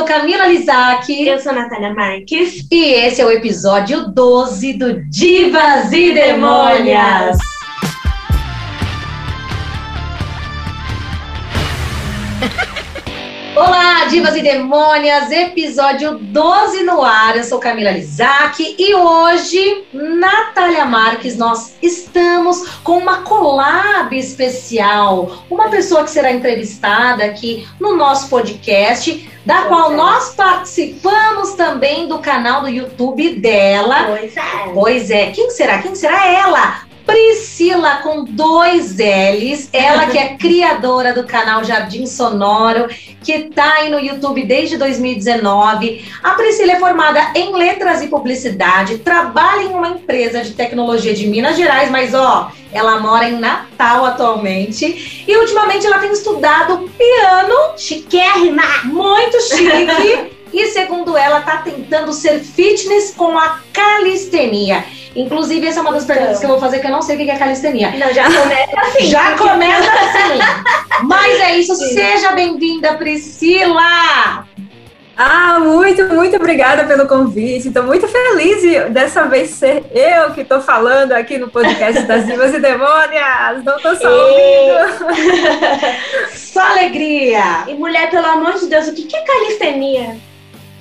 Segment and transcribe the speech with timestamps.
[0.00, 1.12] sou Camila Lizac.
[1.26, 2.66] Eu sou Natália Marques.
[2.70, 7.36] E esse é o episódio 12 do Divas e Demônias.
[13.54, 17.36] Olá, divas e demônias, episódio 12 no ar.
[17.36, 25.44] Eu sou Camila Lizac e hoje, Natália Marques, nós estamos com uma collab especial.
[25.50, 29.96] Uma pessoa que será entrevistada aqui no nosso podcast, da qual é.
[29.96, 34.04] nós participamos também do canal do YouTube dela.
[34.06, 34.70] Pois é.
[34.72, 35.30] Pois é.
[35.32, 35.82] Quem será?
[35.82, 36.89] Quem será ela?
[37.10, 42.88] Priscila com dois L's, ela que é criadora do canal Jardim Sonoro,
[43.22, 46.04] que está aí no YouTube desde 2019.
[46.22, 51.26] A Priscila é formada em letras e publicidade, trabalha em uma empresa de tecnologia de
[51.26, 57.76] Minas Gerais, mas ó, ela mora em Natal atualmente e ultimamente ela tem estudado piano,
[57.76, 60.30] chiquérrima, muito chique.
[60.52, 64.84] e segundo ela, tá tentando ser fitness com a calistenia.
[65.14, 66.14] Inclusive, essa é uma das então.
[66.16, 67.90] perguntas que eu vou fazer, que eu não sei o que é calistenia.
[67.90, 69.06] Não, já começa assim.
[69.06, 70.38] já começa assim.
[71.02, 71.74] Mas é isso.
[71.74, 71.94] Sim.
[71.94, 74.46] Seja bem-vinda, Priscila!
[75.22, 77.68] Ah, muito, muito obrigada pelo convite.
[77.68, 82.24] Estou muito feliz de dessa vez ser eu que estou falando aqui no podcast das
[82.24, 83.62] Divas e Demônias.
[83.62, 85.10] Não estou só ouvindo.
[86.34, 87.64] só alegria.
[87.68, 90.16] E mulher, pelo amor de Deus, o que é calistenia?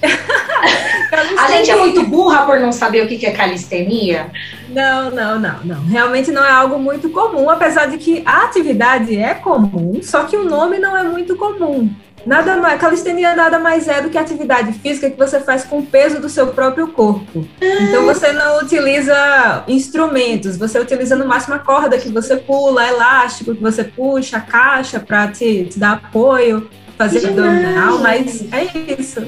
[1.38, 4.32] a gente é muito burra por não saber o que é calistenia?
[4.70, 5.86] Não, não, não, não.
[5.86, 10.38] Realmente não é algo muito comum, apesar de que a atividade é comum, só que
[10.38, 11.90] o nome não é muito comum.
[12.26, 15.86] Nada mais, calistenia nada mais é do que atividade física que você faz com o
[15.86, 17.48] peso do seu próprio corpo.
[17.62, 23.56] Então você não utiliza instrumentos, você utiliza no máximo a corda que você pula, elástico
[23.56, 29.22] que você puxa, a caixa para te, te dar apoio, fazer abdominal, mas é isso.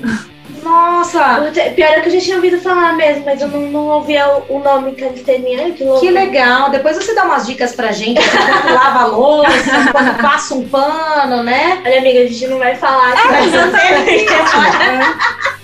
[0.63, 1.51] Nossa!
[1.75, 4.59] Pior é que eu já tinha ouvido falar mesmo, mas eu não, não ouvia o,
[4.59, 5.71] nome calistenia.
[5.71, 6.69] Que, que legal!
[6.69, 11.43] Depois você dá umas dicas pra gente, quando lava a louça, quando passa um pano,
[11.43, 11.81] né?
[11.85, 13.13] Olha, amiga, a gente não vai falar.
[13.13, 13.41] É,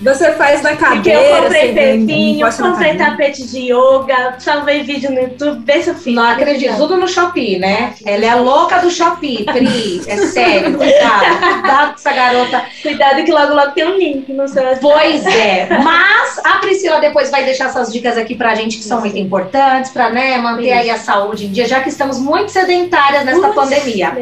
[0.00, 0.98] você faz na cadeira.
[0.98, 5.94] Porque eu comprei pepinho, comprei tapete de yoga, salvei vídeo no YouTube, vê se eu
[5.94, 6.14] fiz.
[6.14, 7.94] Não acredito, tudo no Shopee, né?
[8.04, 10.02] Ela é a louca do Shopee, Pri.
[10.06, 11.38] É sério, cuidado.
[11.38, 12.64] Cuidado com essa garota.
[12.82, 15.68] Cuidado que logo logo tem um link no seu Pois é.
[15.82, 19.90] Mas a Priscila depois vai deixar essas dicas aqui pra gente que são muito importantes
[19.90, 24.16] para né, manter aí a saúde em dia, já que estamos muito sedentárias nesta pandemia.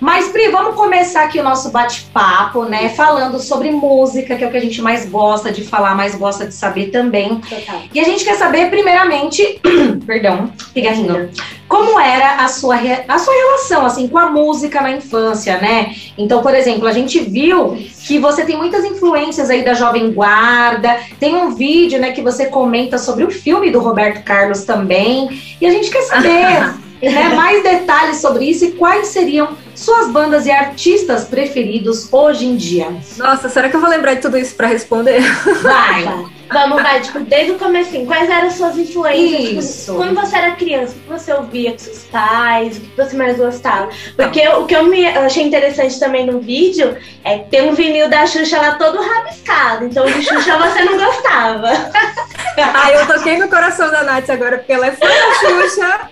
[0.00, 2.88] Mas, Pri, vamos começar aqui o nosso bate-papo, né?
[2.90, 6.46] Falando sobre música, que é o que a gente mais gosta de falar, mais gosta
[6.46, 7.40] de saber também.
[7.40, 7.82] Total.
[7.92, 9.60] E a gente quer saber, primeiramente,
[10.06, 11.30] perdão, pigarrinho
[11.68, 12.76] como era a sua,
[13.08, 15.94] a sua relação assim com a música na infância, né?
[16.16, 20.98] Então, por exemplo, a gente viu que você tem muitas influências aí da Jovem Guarda,
[21.18, 25.66] tem um vídeo, né, que você comenta sobre o filme do Roberto Carlos também, e
[25.66, 30.50] a gente quer saber né, mais detalhes sobre isso e quais seriam suas bandas e
[30.50, 32.94] artistas preferidos hoje em dia.
[33.18, 35.20] Nossa, será que eu vou lembrar de tudo isso para responder?
[35.62, 36.26] Vai.
[36.52, 39.84] Vamos lá, tipo, desde o começo, quais eram suas influências?
[39.84, 43.16] Tipo, quando você era criança, o que você ouvia com seus pais, o que você
[43.16, 43.88] mais gostava?
[44.16, 47.74] Porque eu, o que eu me achei interessante também no vídeo é que tem um
[47.74, 51.70] vinil da Xuxa lá todo rabiscado, então de Xuxa você não gostava.
[52.56, 56.10] Ai, eu toquei no coração da Nath agora, porque ela é fã da Xuxa.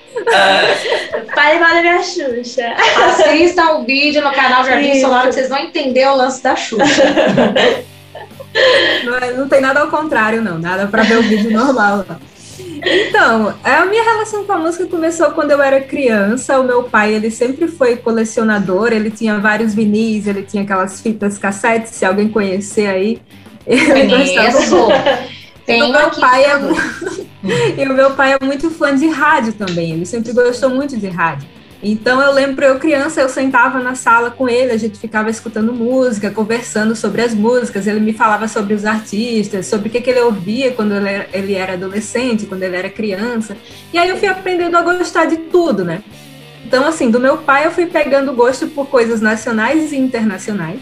[1.34, 2.74] Pai da minha Xuxa.
[3.06, 7.02] Assistam o vídeo no canal Jardim Sonoro que vocês vão entender o lance da Xuxa.
[9.04, 10.58] Não, é, não tem nada ao contrário, não.
[10.58, 12.04] Nada para ver o vídeo normal.
[12.86, 16.58] Então, a minha relação com a música começou quando eu era criança.
[16.60, 21.38] O meu pai, ele sempre foi colecionador, ele tinha vários vinis, ele tinha aquelas fitas
[21.38, 23.20] cassete, se alguém conhecer aí.
[23.66, 25.24] Ele gostava.
[25.66, 26.60] Tem o meu pai é...
[27.82, 29.92] e o meu pai é muito fã de rádio também.
[29.92, 31.48] Ele sempre gostou muito de rádio.
[31.86, 35.70] Então eu lembro eu criança, eu sentava na sala com ele, a gente ficava escutando
[35.70, 40.08] música, conversando sobre as músicas, ele me falava sobre os artistas, sobre o que, que
[40.08, 43.54] ele ouvia quando ele era, ele era adolescente, quando ele era criança.
[43.92, 46.02] E aí eu fui aprendendo a gostar de tudo, né?
[46.64, 50.80] Então, assim, do meu pai eu fui pegando gosto por coisas nacionais e internacionais.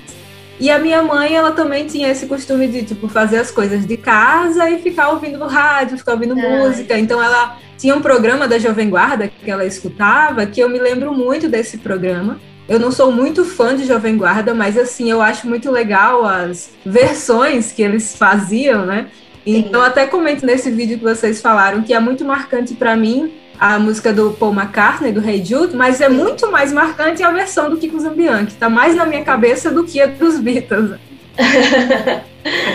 [0.60, 3.96] E a minha mãe, ela também tinha esse costume de, tipo, fazer as coisas de
[3.96, 6.58] casa e ficar ouvindo rádio, ficar ouvindo é.
[6.58, 6.98] música.
[6.98, 11.12] Então, ela tinha um programa da Jovem Guarda que ela escutava, que eu me lembro
[11.12, 12.38] muito desse programa.
[12.68, 16.70] Eu não sou muito fã de Jovem Guarda, mas assim, eu acho muito legal as
[16.86, 19.08] versões que eles faziam, né?
[19.44, 19.88] Então, Sim.
[19.88, 24.12] até comento nesse vídeo que vocês falaram que é muito marcante para mim a música
[24.12, 27.98] do Paul McCartney, do Hey Jude, mas é muito mais marcante a versão do Kiko
[27.98, 30.98] Zambian, que tá mais na minha cabeça do que a dos Beatles.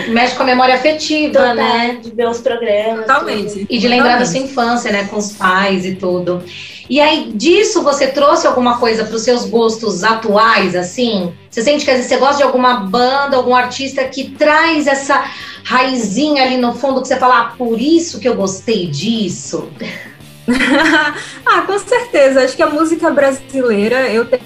[0.08, 1.98] mexe com a memória afetiva, Total, né?
[2.02, 3.06] De ver os programas.
[3.06, 3.66] Totalmente.
[3.68, 5.04] E de lembrar da sua infância, né?
[5.04, 6.42] Com os pais e tudo.
[6.88, 11.32] E aí, disso, você trouxe alguma coisa para os seus gostos atuais, assim?
[11.50, 15.22] Você sente que às vezes você gosta de alguma banda, algum artista que traz essa
[15.62, 19.68] raizinha ali no fundo que você fala, ah, por isso que eu gostei disso?
[21.46, 22.42] ah, com certeza.
[22.42, 24.42] Acho que a música brasileira, eu tenho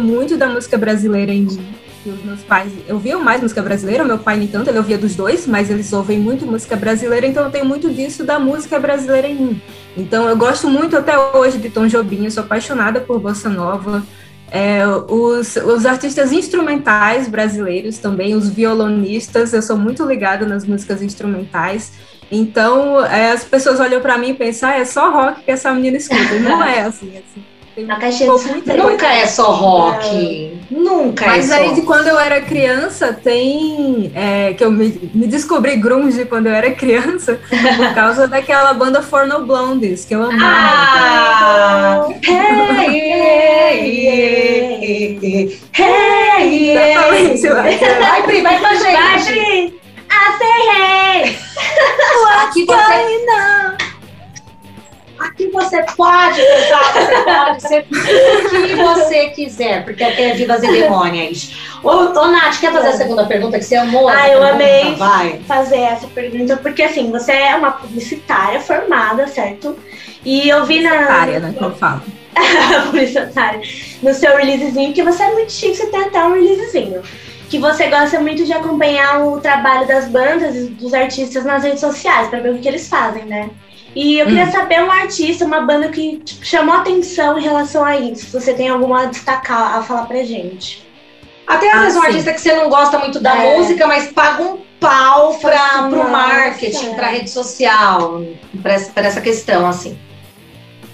[0.00, 1.74] muito da música brasileira em mim.
[2.06, 5.16] Os meus pais, eu via mais música brasileira, meu pai nem tanto, ele ouvia dos
[5.16, 9.26] dois, mas eles ouvem muito música brasileira, então eu tenho muito disso da música brasileira
[9.26, 9.62] em mim.
[9.96, 14.04] Então eu gosto muito até hoje de Tom Jobim, sou apaixonada por bossa nova.
[14.48, 21.02] É, os, os artistas instrumentais brasileiros também, os violonistas, eu sou muito ligada nas músicas
[21.02, 21.92] instrumentais.
[22.30, 25.72] Então, é, as pessoas olham para mim e pensam, ah, é só rock que essa
[25.72, 26.34] menina escuta.
[26.40, 27.44] Não é assim, assim.
[28.00, 28.30] Caixinha
[28.64, 30.06] de Nunca é só rock.
[30.06, 30.74] É.
[30.74, 31.62] Nunca Mas é só.
[31.62, 34.10] Mas aí, de quando eu era criança, tem.
[34.14, 37.38] É, que eu me, me, descobri grunge quando eu era criança,
[37.76, 40.46] por causa daquela banda For No Blondes, que eu amava.
[40.48, 42.08] Ah!
[42.24, 43.98] hey, hey,
[44.82, 46.66] hey, hey,
[48.00, 48.92] Vai, Pri, vai com a gente.
[48.94, 49.80] Vai, Pri.
[50.08, 51.45] I say hey.
[52.42, 53.76] Aqui você não.
[55.18, 60.62] Aqui você pode cantar, você pode ser o que você quiser, porque aqui é vivas
[60.62, 61.56] e demônios.
[61.82, 64.08] Ô, ô Nath, quer fazer a segunda pergunta que você amou?
[64.08, 65.40] Ah, eu amei Vai.
[65.46, 69.78] fazer essa pergunta, porque assim, você é uma publicitária formada, certo?
[70.22, 70.90] E eu vi na.
[70.90, 71.54] Publicitária, né?
[71.56, 72.02] Que eu falo.
[72.90, 73.60] publicitária.
[74.02, 77.02] No seu releasezinho, que você é muito chique, você tem até um releasezinho
[77.48, 81.80] que você gosta muito de acompanhar o trabalho das bandas e dos artistas nas redes
[81.80, 83.50] sociais, para ver o que eles fazem, né?
[83.94, 84.52] E eu queria hum.
[84.52, 88.26] saber um artista, uma banda que tipo, chamou atenção em relação a isso.
[88.26, 90.86] Se você tem alguma a destacar, a falar pra gente.
[91.46, 93.56] Até às ah, vezes um artista que você não gosta muito da é.
[93.56, 98.20] música, mas paga um pau para o marketing, para rede social,
[98.62, 98.74] para
[99.06, 99.98] essa questão, assim.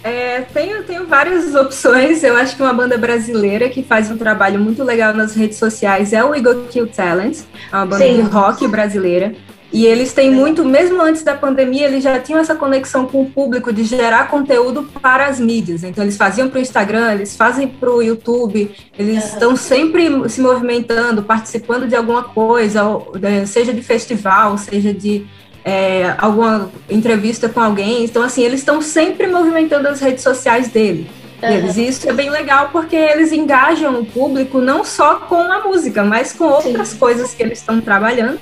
[0.05, 2.23] É, tenho, tenho várias opções.
[2.23, 6.13] Eu acho que uma banda brasileira que faz um trabalho muito legal nas redes sociais
[6.13, 7.39] é o Eagle Kill Talent,
[7.73, 8.17] é uma banda Sim.
[8.17, 9.35] de rock brasileira.
[9.73, 13.31] E eles têm muito, mesmo antes da pandemia, eles já tinham essa conexão com o
[13.31, 15.83] público de gerar conteúdo para as mídias.
[15.83, 20.43] Então, eles faziam para o Instagram, eles fazem para o YouTube, eles estão sempre se
[20.43, 22.83] movimentando, participando de alguma coisa,
[23.23, 25.27] é, seja de festival, seja de
[25.65, 28.05] é, alguma entrevista com alguém.
[28.05, 31.09] Então, assim, eles estão sempre movimentando as redes sociais dele.
[31.41, 31.77] Deles.
[31.77, 36.05] E isso é bem legal porque eles engajam o público não só com a música,
[36.05, 36.99] mas com outras Sim.
[36.99, 38.39] coisas que eles estão trabalhando.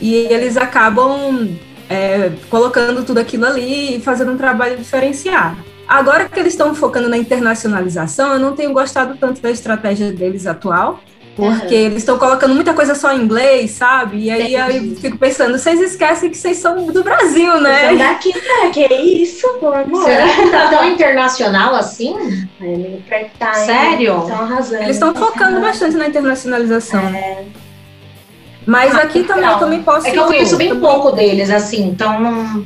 [0.00, 1.48] E eles acabam
[1.88, 5.58] é, colocando tudo aquilo ali e fazendo um trabalho diferenciado.
[5.86, 10.46] Agora que eles estão focando na internacionalização, eu não tenho gostado tanto da estratégia deles
[10.46, 11.00] atual,
[11.36, 11.86] porque uhum.
[11.86, 14.24] eles estão colocando muita coisa só em inglês, sabe?
[14.24, 17.88] E aí eu fico pensando, vocês esquecem que vocês são do Brasil, né?
[17.88, 18.70] São daqui, né?
[18.72, 20.04] Que isso, pelo amor.
[20.04, 22.14] Será que tá tão internacional assim?
[22.60, 24.14] É, tá, Sério?
[24.14, 24.82] Arrasando.
[24.82, 27.00] Eles estão focando bastante na internacionalização.
[27.00, 27.44] É.
[28.66, 30.06] Mas ah, aqui também, também posso.
[30.06, 30.82] É que eu conheço bem também...
[30.82, 32.64] pouco deles, assim, então não.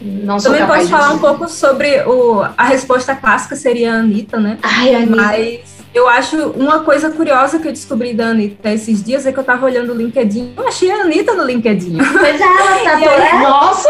[0.00, 4.38] Não sou também posso falar um pouco sobre o, a resposta clássica seria a Anitta,
[4.38, 4.58] né?
[4.62, 5.16] Ai, Anitta.
[5.16, 9.38] Mas eu acho uma coisa curiosa que eu descobri da Anitta esses dias é que
[9.38, 10.54] eu tava olhando o LinkedIn.
[10.56, 11.96] Eu achei a Anitta no LinkedIn.
[11.96, 12.96] Pois é, ela tá
[13.36, 13.88] aí, Nossa!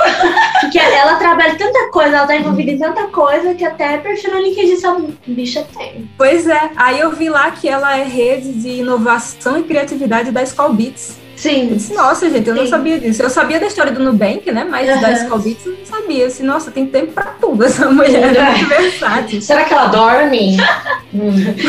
[0.61, 4.40] Porque ela trabalha tanta coisa, ela tá envolvida em tanta coisa que até perfil no
[4.40, 6.08] LinkedIn só bicha tem.
[6.18, 6.70] Pois é.
[6.76, 11.24] Aí eu vi lá que ela é rede de inovação e criatividade da Skull Beats.
[11.37, 11.71] Sim.
[11.71, 12.61] Eu disse, nossa, gente, eu Sim.
[12.61, 13.23] não sabia disso.
[13.23, 14.64] Eu sabia da história do Nubank, né?
[14.69, 15.00] Mas uhum.
[15.00, 16.26] da Skullbeats eu não sabia.
[16.26, 18.35] Disse, nossa, tem tempo pra tudo essa mulher.
[18.35, 19.43] É muito versátil.
[19.43, 20.57] Será que ela dorme?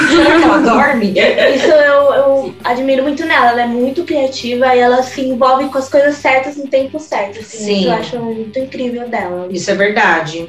[0.10, 1.14] Será que ela dorme?
[1.56, 3.52] Isso eu, eu, admiro muito nela.
[3.52, 7.40] Ela é muito criativa e ela se envolve com as coisas certas no tempo certo.
[7.40, 7.80] Assim, Sim.
[7.80, 9.48] Isso eu acho muito incrível dela.
[9.50, 10.48] Isso é verdade.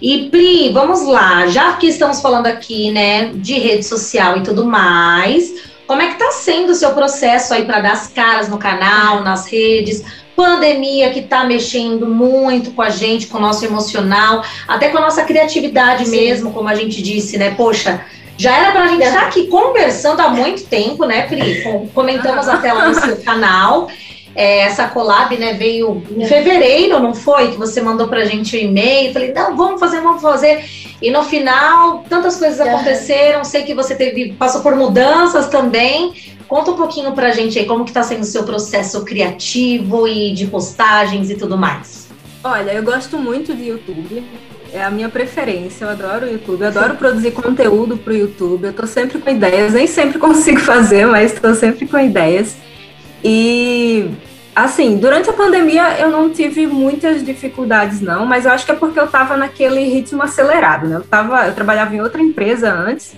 [0.00, 4.64] E Pri, vamos lá, já que estamos falando aqui, né, de rede social e tudo
[4.64, 5.52] mais,
[5.88, 9.22] como é que está sendo o seu processo aí para dar as caras no canal,
[9.24, 10.04] nas redes?
[10.36, 15.00] Pandemia que está mexendo muito com a gente, com o nosso emocional, até com a
[15.00, 16.10] nossa criatividade Sim.
[16.10, 17.54] mesmo, como a gente disse, né?
[17.56, 18.04] Poxa,
[18.36, 21.64] já era para a gente estar tá aqui conversando há muito tempo, né, Pri?
[21.94, 23.88] Comentamos até lá no seu canal.
[24.40, 27.50] É, essa collab, né, veio em fevereiro, não foi?
[27.50, 29.12] Que você mandou pra gente o um e-mail.
[29.12, 30.64] Falei, não, vamos fazer, vamos fazer.
[31.02, 33.42] E no final, tantas coisas aconteceram.
[33.42, 36.14] Sei que você teve, passou por mudanças também.
[36.46, 40.32] Conta um pouquinho pra gente aí como que tá sendo o seu processo criativo e
[40.32, 42.06] de postagens e tudo mais.
[42.44, 44.22] Olha, eu gosto muito de YouTube.
[44.72, 48.66] É a minha preferência, eu adoro o YouTube, eu adoro produzir conteúdo para o YouTube,
[48.66, 52.54] eu tô sempre com ideias, nem sempre consigo fazer, mas estou sempre com ideias.
[53.24, 54.10] E
[54.64, 58.74] assim, durante a pandemia eu não tive muitas dificuldades não, mas eu acho que é
[58.74, 60.96] porque eu estava naquele ritmo acelerado, né?
[60.96, 63.16] Eu tava, eu trabalhava em outra empresa antes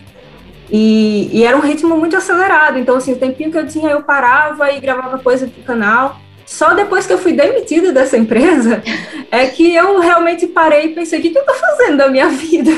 [0.70, 2.78] e, e, era um ritmo muito acelerado.
[2.78, 6.20] Então, assim, o tempinho que eu tinha, eu parava e gravava coisa pro canal.
[6.47, 8.82] Só depois que eu fui demitida dessa empresa
[9.30, 12.28] é que eu realmente parei e pensei: o que, que eu tô fazendo da minha
[12.28, 12.70] vida?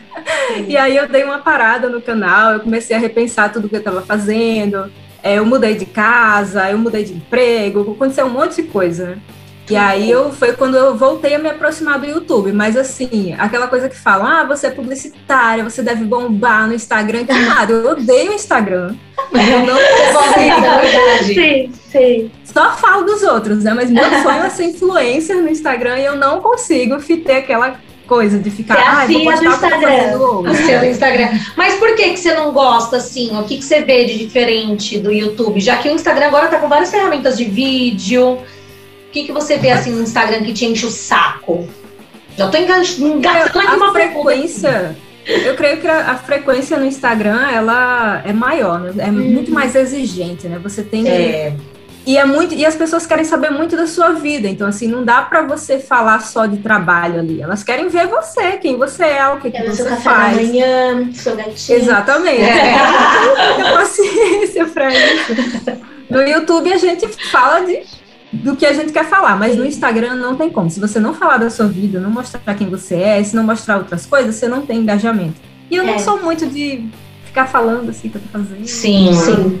[0.66, 3.80] e aí eu dei uma parada no canal, eu comecei a repensar tudo que eu
[3.80, 4.90] estava fazendo.
[5.22, 9.06] É, eu mudei de casa, eu mudei de emprego, aconteceu um monte de coisa.
[9.06, 9.18] Né?
[9.68, 12.52] E aí eu foi quando eu voltei a me aproximar do YouTube.
[12.52, 17.24] Mas assim, aquela coisa que falam, ah, você é publicitária, você deve bombar no Instagram,
[17.24, 18.94] que nada, eu odeio o Instagram.
[19.32, 19.76] Eu não
[20.12, 21.24] consigo.
[21.34, 22.30] sim, sim.
[22.44, 23.74] Só falo dos outros, né?
[23.74, 28.38] Mas meu sonho é ser influencer no Instagram e eu não consigo ter aquela coisa
[28.38, 28.78] de ficar.
[28.78, 30.50] É a filha do Instagram.
[30.50, 31.28] A filha do Instagram.
[31.56, 33.36] Mas por que, que você não gosta assim?
[33.38, 35.60] O que, que você vê de diferente do YouTube?
[35.60, 38.38] Já que o Instagram agora tá com várias ferramentas de vídeo
[39.16, 41.66] que, que você vê assim no Instagram que te enche o saco?
[42.36, 44.94] Já tô engatando aqui uma frequência.
[45.24, 48.92] Eu creio que a, a, frequência no Instagram ela é maior, né?
[48.98, 49.14] é hum.
[49.14, 50.60] muito mais exigente, né?
[50.62, 51.54] Você tem é.
[52.06, 55.04] E é muito e as pessoas querem saber muito da sua vida, então assim não
[55.04, 57.42] dá para você falar só de trabalho ali.
[57.42, 60.36] Elas querem ver você, quem você é, o que, que você seu faz.
[60.36, 61.78] Da manhã, seu gatinho.
[61.78, 62.42] Exatamente.
[62.42, 62.76] É.
[63.56, 65.32] Tenha paciência para isso.
[66.08, 67.82] No YouTube a gente fala de
[68.32, 70.70] do que a gente quer falar, mas no Instagram não tem como.
[70.70, 73.78] Se você não falar da sua vida, não mostrar quem você é, se não mostrar
[73.78, 75.40] outras coisas, você não tem engajamento.
[75.70, 75.86] E eu é.
[75.86, 76.86] não sou muito de
[77.24, 78.66] ficar falando assim que eu tô fazendo.
[78.66, 79.60] Sim, sim.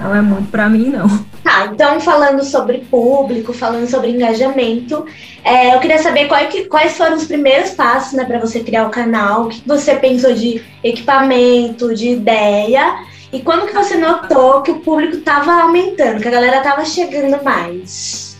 [0.00, 1.08] Não é muito para mim, não.
[1.42, 5.06] Tá, então falando sobre público, falando sobre engajamento,
[5.42, 8.60] é, eu queria saber qual é que, quais foram os primeiros passos né, para você
[8.60, 12.98] criar o canal, o que você pensou de equipamento, de ideia
[13.32, 17.42] e quando que você notou que o público estava aumentando, que a galera estava chegando
[17.42, 18.36] mais?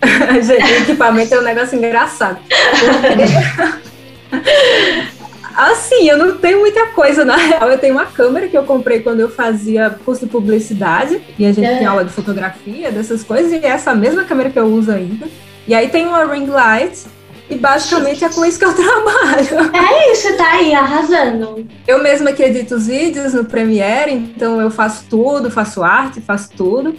[0.42, 2.38] Gente, equipamento é um negócio engraçado.
[5.58, 7.68] assim, eu não tenho muita coisa, na real.
[7.68, 11.52] Eu tenho uma câmera que eu comprei quando eu fazia curso de publicidade, e a
[11.52, 11.78] gente é.
[11.78, 15.26] tem aula de fotografia, dessas coisas, e é essa mesma câmera que eu uso ainda.
[15.66, 17.06] E aí tem uma ring light,
[17.50, 19.74] e basicamente é com isso que eu trabalho.
[19.74, 21.66] É isso, tá aí, arrasando.
[21.86, 26.50] Eu mesma que edito os vídeos no Premiere, então eu faço tudo, faço arte, faço
[26.56, 26.94] tudo.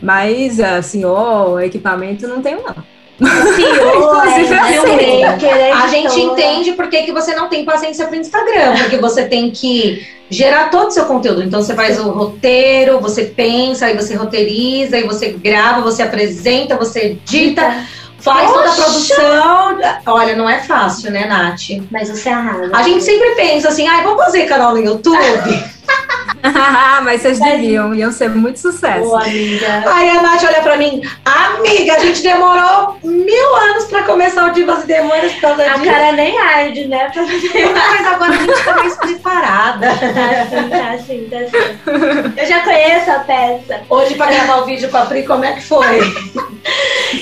[0.00, 2.93] Mas, assim, ó, equipamento não tenho, não.
[4.24, 8.76] É, assim, é a gente entende por que, você não tem paciência para o Instagram,
[8.78, 11.42] porque você tem que gerar todo o seu conteúdo.
[11.42, 16.76] Então você faz o roteiro, você pensa, aí você roteiriza, aí você grava, você apresenta,
[16.76, 17.84] você edita
[18.24, 18.54] faz Poxa.
[18.54, 19.78] toda a produção.
[20.06, 21.60] Olha, não é fácil, né, Nath?
[21.90, 22.74] Mas você arrasa.
[22.74, 25.18] A gente sempre pensa assim, ai, vamos fazer canal no YouTube?
[27.04, 29.04] Mas vocês deviam, iam ser muito sucesso.
[29.04, 29.84] Boa, amiga.
[29.86, 34.52] Aí a Nath olha pra mim, amiga, a gente demorou mil anos pra começar o
[34.52, 35.80] Divas e Demônios por causa disso.
[35.80, 37.10] A cara nem arde, né?
[37.14, 39.88] Mas agora a gente tá mais preparada.
[39.88, 42.34] Tá sim, tá sim, tá sim.
[42.36, 43.80] Eu já conheço a peça.
[43.88, 46.00] Hoje pra gravar o vídeo com a Pri, como é que foi?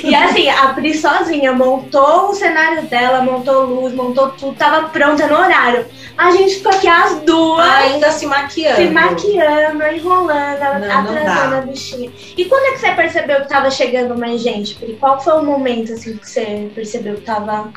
[0.04, 5.26] E assim, a Pri sozinha montou o cenário dela, montou luz, montou tudo, tava pronta
[5.26, 5.87] no horário.
[6.16, 7.66] A gente ficou aqui as duas.
[7.66, 8.76] Ainda se maquiando.
[8.76, 12.11] Se maquiando, enrolando, não, atrasando a bichinha.
[12.37, 14.97] E quando é que você percebeu que tava chegando mais gente, Pri?
[15.00, 17.71] Qual foi o momento assim que você percebeu que tava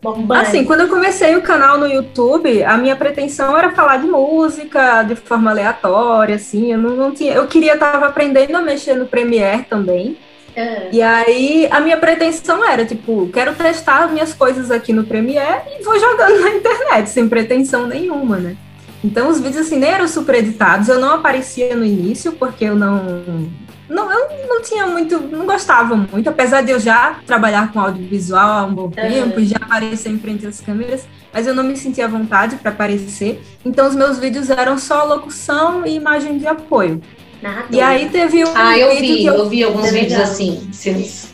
[0.00, 0.40] bombando?
[0.40, 5.02] Assim, quando eu comecei o canal no YouTube, a minha pretensão era falar de música
[5.02, 6.72] de forma aleatória, assim.
[6.72, 7.34] Eu não, não tinha.
[7.34, 10.16] Eu queria estar aprendendo a mexer no Premiere também.
[10.54, 10.88] É.
[10.92, 15.82] E aí a minha pretensão era, tipo, quero testar minhas coisas aqui no Premiere e
[15.82, 18.56] vou jogando na internet, sem pretensão nenhuma, né?
[19.02, 22.76] Então os vídeos assim nem eram super editados, eu não aparecia no início porque eu
[22.76, 23.48] não
[23.90, 28.48] não, eu não tinha muito, não gostava muito, apesar de eu já trabalhar com audiovisual
[28.48, 32.04] há um bom tempo, já aparecer em frente às câmeras, mas eu não me sentia
[32.04, 33.42] à vontade para aparecer.
[33.64, 37.02] Então os meus vídeos eram só locução e imagem de apoio.
[37.42, 37.66] Nada.
[37.70, 39.34] E aí teve um Ah, eu vi, eu...
[39.34, 39.48] eu...
[39.48, 40.68] vi alguns é vídeos assim.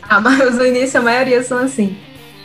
[0.01, 1.97] Ah, mas no início a maioria são assim.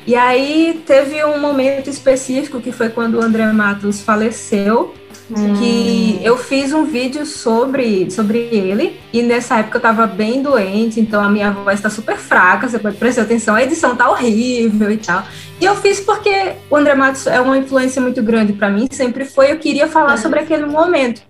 [0.07, 4.93] E aí teve um momento específico que foi quando o André Matos faleceu,
[5.31, 5.55] hum.
[5.55, 10.99] que eu fiz um vídeo sobre, sobre ele, e nessa época eu tava bem doente,
[10.99, 14.91] então a minha voz tá super fraca, você pode prestar atenção, a edição tá horrível
[14.91, 15.23] e tal.
[15.61, 19.25] E eu fiz porque o André Matos é uma influência muito grande para mim, sempre
[19.25, 20.23] foi, eu queria falar uhum.
[20.23, 21.23] sobre aquele momento.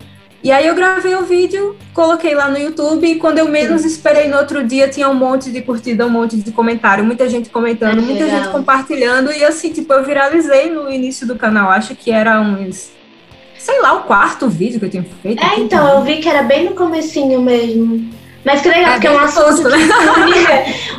[0.42, 4.26] E aí eu gravei o vídeo, coloquei lá no YouTube e quando eu menos esperei
[4.28, 7.98] no outro dia tinha um monte de curtida, um monte de comentário, muita gente comentando,
[7.98, 12.10] é muita gente compartilhando e assim, tipo, eu viralizei no início do canal, acho que
[12.10, 12.90] era uns
[13.62, 15.40] sei lá, o quarto vídeo que eu tinha feito.
[15.40, 18.10] É, então, eu vi que era bem no comecinho mesmo.
[18.44, 19.78] Mas que legal, é porque é um assunto né?
[19.78, 20.36] que une,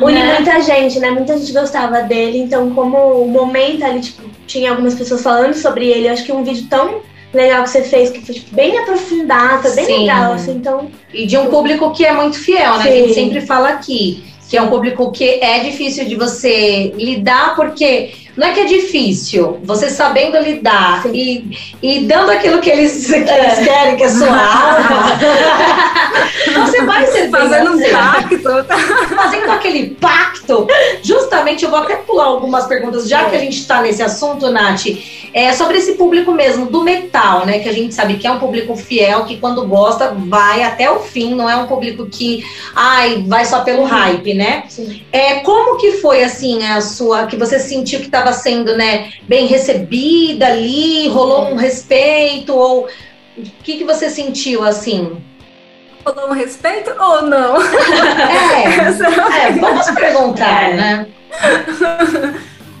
[0.00, 0.34] une é.
[0.36, 1.10] muita gente, né?
[1.10, 5.86] Muita gente gostava dele, então como o momento ali, tipo, tinha algumas pessoas falando sobre
[5.86, 7.02] ele, eu acho que um vídeo tão
[7.36, 9.98] legal que você fez, que foi tipo, bem aprofundado, bem Sim.
[10.00, 10.90] legal, assim, então...
[11.12, 12.84] E de um público que é muito fiel, né?
[12.84, 12.88] Sim.
[12.88, 17.54] A gente sempre fala aqui, que é um público que é difícil de você lidar,
[17.56, 23.06] porque não é que é difícil, você sabendo lidar e, e dando aquilo que eles,
[23.06, 23.64] que eles é.
[23.64, 25.18] querem, que é sua alma,
[26.66, 29.14] você vai ser fazendo um pacto.
[29.14, 30.66] Fazendo aquele pacto.
[31.02, 34.84] Justamente, eu vou até pular algumas perguntas, já que a gente está nesse assunto, Nath,
[35.34, 37.58] é sobre esse público mesmo do metal, né?
[37.58, 41.00] Que a gente sabe que é um público fiel, que quando gosta, vai até o
[41.00, 44.62] fim, não é um público que ai, vai só pelo hype, né?
[44.68, 45.02] Sim.
[45.10, 49.46] É, como que foi assim a sua, que você sentiu que estava sendo né, bem
[49.46, 51.08] recebida ali?
[51.08, 52.54] Rolou um respeito?
[52.54, 52.86] Ou
[53.36, 55.16] o que, que você sentiu assim?
[56.06, 57.60] Rolou um respeito ou não?
[57.60, 60.74] É, é vamos perguntar, é.
[60.74, 61.06] né?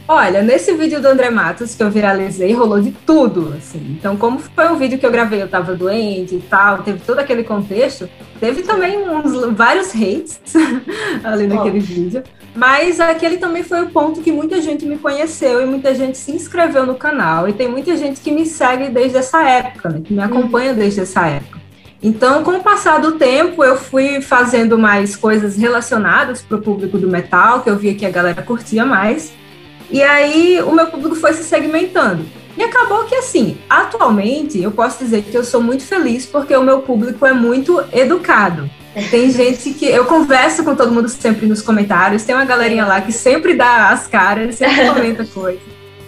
[0.06, 3.96] Olha, nesse vídeo do André Matos que eu viralizei, rolou de tudo, assim.
[3.98, 7.20] Então, como foi um vídeo que eu gravei, eu tava doente e tal, teve todo
[7.20, 8.06] aquele contexto,
[8.38, 10.40] teve também uns, vários hates
[11.24, 11.82] ali naquele oh.
[11.82, 12.22] vídeo.
[12.54, 16.32] Mas aquele também foi o ponto que muita gente me conheceu e muita gente se
[16.32, 17.48] inscreveu no canal.
[17.48, 20.76] E tem muita gente que me segue desde essa época, né, que me acompanha uhum.
[20.76, 21.58] desde essa época.
[22.02, 26.98] Então, com o passar do tempo, eu fui fazendo mais coisas relacionadas para o público
[26.98, 29.32] do metal, que eu via que a galera curtia mais.
[29.90, 32.24] E aí o meu público foi se segmentando.
[32.56, 36.62] E acabou que, assim, atualmente eu posso dizer que eu sou muito feliz porque o
[36.62, 38.70] meu público é muito educado.
[39.10, 39.86] Tem gente que.
[39.86, 43.90] Eu converso com todo mundo sempre nos comentários, tem uma galerinha lá que sempre dá
[43.90, 45.60] as caras, sempre comenta coisa.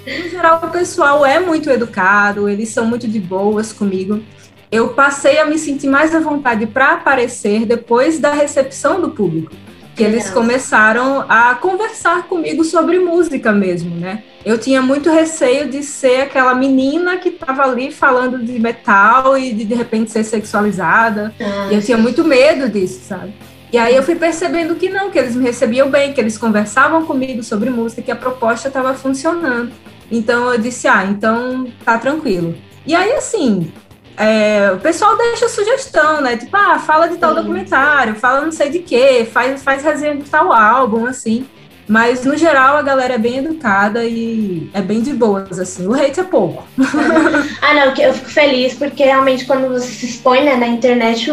[0.06, 4.22] No geral, o pessoal é muito educado, eles são muito de boas comigo.
[4.70, 9.52] Eu passei a me sentir mais à vontade para aparecer depois da recepção do público
[9.96, 14.22] que eles começaram a conversar comigo sobre música mesmo, né?
[14.44, 19.54] Eu tinha muito receio de ser aquela menina que estava ali falando de metal e
[19.54, 21.34] de de repente ser sexualizada.
[21.40, 23.34] Ah, e eu tinha muito medo disso, sabe?
[23.72, 27.06] E aí eu fui percebendo que não, que eles me recebiam bem, que eles conversavam
[27.06, 29.72] comigo sobre música, que a proposta estava funcionando.
[30.12, 32.54] Então eu disse, ah, então tá tranquilo.
[32.86, 33.72] E aí, assim,
[34.16, 36.36] é, o pessoal deixa sugestão, né?
[36.36, 37.42] Tipo, ah, fala de tal Sim.
[37.42, 41.46] documentário, fala não sei de quê, faz, faz resenha de tal álbum, assim.
[41.88, 45.86] Mas, no geral, a galera é bem educada e é bem de boas, assim.
[45.86, 46.66] O hate é pouco.
[47.62, 51.30] ah, não, eu fico feliz porque realmente quando você se expõe né, na internet,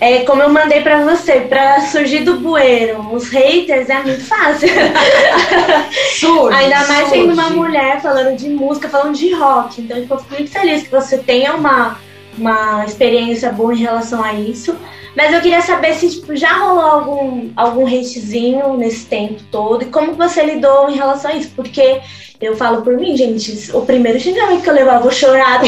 [0.00, 4.68] é como eu mandei para você, para surgir do bueiro, os haters é muito fácil.
[6.20, 7.10] Surge, Ainda mais surge.
[7.10, 9.80] sendo uma mulher falando de música, falando de rock.
[9.80, 11.98] Então, tipo, eu fico muito feliz que você tenha uma
[12.38, 14.76] uma experiência boa em relação a isso.
[15.16, 19.86] Mas eu queria saber se tipo, já rolou algum, algum hatezinho nesse tempo todo e
[19.86, 21.50] como você lidou em relação a isso.
[21.56, 22.00] Porque
[22.40, 25.64] eu falo por mim, gente, o primeiro xingamento que eu levar, eu vou chorar A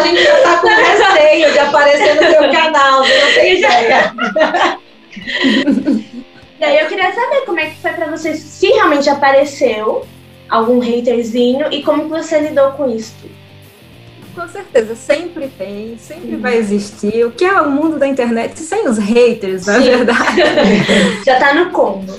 [0.00, 4.14] gente já tá com receio de aparecer no seu canal, você não tem ideia.
[6.58, 10.06] e aí eu queria saber como é que foi pra vocês, se realmente apareceu
[10.48, 13.14] algum haterzinho e como você lidou com isso.
[14.36, 17.24] Com certeza, sempre tem, sempre vai existir.
[17.24, 19.84] O que é o mundo da internet sem os haters, na Sim.
[19.84, 20.42] verdade?
[21.24, 22.14] Já tá no combo.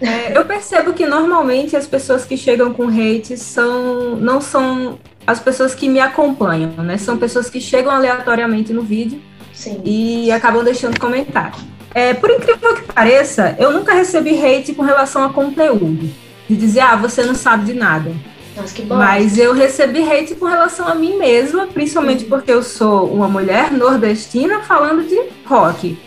[0.00, 5.38] É, eu percebo que normalmente as pessoas que chegam com hate são, não são as
[5.38, 6.98] pessoas que me acompanham, né?
[6.98, 9.80] São pessoas que chegam aleatoriamente no vídeo Sim.
[9.84, 11.54] e acabam deixando comentário.
[11.94, 16.10] É, por incrível que pareça, eu nunca recebi hate com relação a conteúdo.
[16.50, 18.12] De dizer, ah, você não sabe de nada.
[18.56, 18.96] Nossa, que bom.
[18.96, 22.30] Mas eu recebi hate com relação a mim mesma, principalmente uhum.
[22.30, 25.98] porque eu sou uma mulher nordestina falando de rock.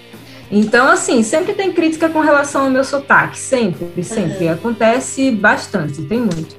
[0.50, 4.46] Então, assim, sempre tem crítica com relação ao meu sotaque, sempre, sempre.
[4.46, 4.54] Uhum.
[4.54, 6.56] Acontece bastante, tem muito.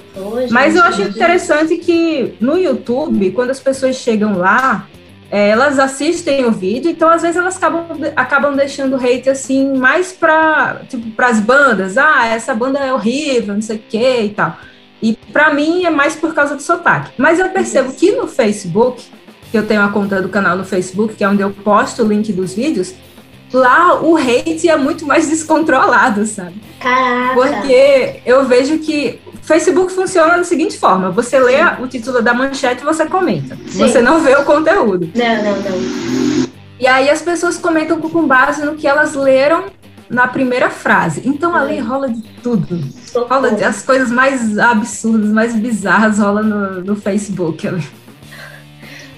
[0.51, 4.87] Mas eu acho interessante que no YouTube, quando as pessoas chegam lá,
[5.31, 10.13] é, elas assistem o vídeo, então às vezes elas acabam, acabam deixando hate assim mais
[10.13, 11.97] para tipo, as bandas.
[11.97, 14.59] Ah, essa banda é horrível, não sei o que e tal.
[15.03, 17.13] E para mim é mais por causa do sotaque.
[17.17, 19.05] Mas eu percebo que no Facebook,
[19.51, 22.09] que eu tenho a conta do canal no Facebook, que é onde eu posto o
[22.09, 22.95] link dos vídeos,
[23.53, 26.61] lá o hate é muito mais descontrolado, sabe?
[26.81, 27.35] Caraca.
[27.35, 31.83] Porque eu vejo que o Facebook funciona da seguinte forma: você lê Sim.
[31.83, 33.57] o título da manchete e você comenta.
[33.69, 33.79] Sim.
[33.79, 35.11] Você não vê o conteúdo.
[35.15, 36.49] Não, não, não.
[36.81, 39.65] E aí as pessoas comentam com base no que elas leram
[40.09, 41.23] na primeira frase.
[41.25, 42.81] Então ali rola de tudo.
[43.29, 47.85] Rola de, as coisas mais absurdas, mais bizarras rola no, no Facebook ali.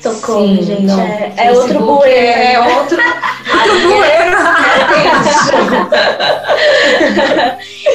[0.00, 0.83] Socorro, Sim, gente.
[0.83, 0.98] Não.
[0.98, 2.09] É, é outro bueiro.
[2.09, 2.98] É, é outro.
[2.98, 4.37] outro bueiro.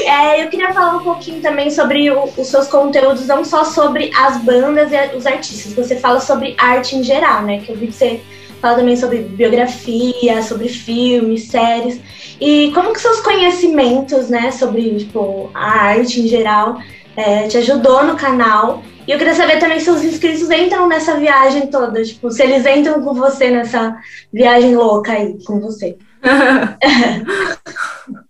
[0.06, 4.12] é, eu queria falar um pouquinho também sobre o, os seus conteúdos, não só sobre
[4.16, 5.74] as bandas e os artistas.
[5.74, 7.60] Você fala sobre arte em geral, né?
[7.60, 8.22] Que eu vi que você
[8.62, 12.00] fala também sobre biografia, sobre filmes, séries.
[12.40, 16.80] E como que seus conhecimentos, né, sobre tipo, a arte em geral,
[17.16, 18.84] é, te ajudou no canal?
[19.08, 22.66] E eu queria saber também se os inscritos entram nessa viagem toda, tipo, se eles
[22.66, 23.96] entram com você nessa
[24.34, 25.98] viagem louca aí com você.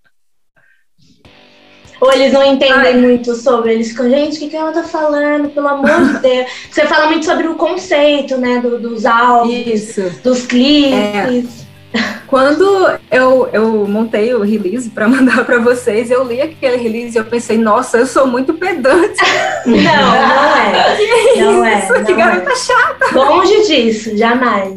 [2.05, 2.93] Ou eles não entendem Ai.
[2.93, 6.47] muito sobre, eles ficam, gente, o que, que ela tá falando, pelo amor de Deus.
[6.69, 10.01] Você fala muito sobre o conceito, né, do, dos álbuns, Isso.
[10.23, 11.65] dos clipes.
[11.93, 12.05] É.
[12.27, 12.63] Quando
[13.09, 17.25] eu, eu montei o release para mandar para vocês, eu li aquele release e eu
[17.25, 19.21] pensei, nossa, eu sou muito pedante.
[19.65, 20.95] Não, não é.
[21.33, 21.93] Que não é, isso?
[21.93, 22.55] Não que garota é.
[22.55, 23.17] chata.
[23.17, 24.75] Longe disso, jamais.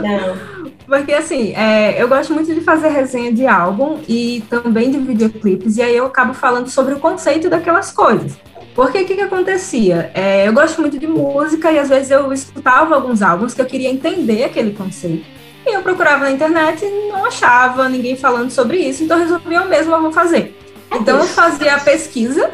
[0.00, 0.55] Não.
[0.86, 5.76] Porque assim, é, eu gosto muito de fazer resenha de álbum e também de videoclipes,
[5.76, 8.38] e aí eu acabo falando sobre o conceito daquelas coisas.
[8.74, 10.10] Porque o que, que acontecia?
[10.14, 13.66] É, eu gosto muito de música e às vezes eu escutava alguns álbuns que eu
[13.66, 15.24] queria entender aquele conceito.
[15.66, 19.54] E eu procurava na internet e não achava ninguém falando sobre isso, então eu resolvi
[19.54, 20.56] eu mesma vou fazer.
[20.90, 22.50] É então eu fazia a pesquisa,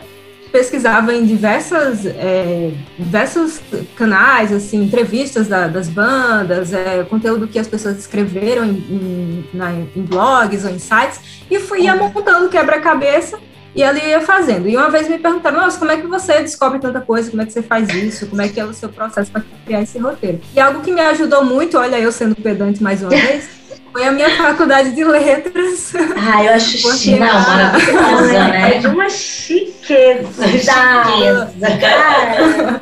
[0.52, 3.60] pesquisava em diversas, é, diversos
[3.96, 9.72] canais, assim, entrevistas da, das bandas, é, conteúdo que as pessoas escreveram em, em, na,
[9.72, 13.38] em blogs ou em sites, e fui ia montando quebra-cabeça
[13.74, 14.68] e ali ia fazendo.
[14.68, 17.30] E uma vez me perguntaram, nossa, como é que você descobre tanta coisa?
[17.30, 18.26] Como é que você faz isso?
[18.26, 20.40] Como é que é o seu processo para criar esse roteiro?
[20.54, 23.48] E algo que me ajudou muito, olha eu sendo pedante mais uma vez,
[23.92, 25.92] foi a minha faculdade de letras.
[26.16, 27.20] Ah, eu acho chique.
[27.20, 28.76] Não, maravilhosa, né?
[28.76, 30.48] É de uma chiqueza.
[30.48, 31.50] chiqueza.
[31.80, 32.80] Cara.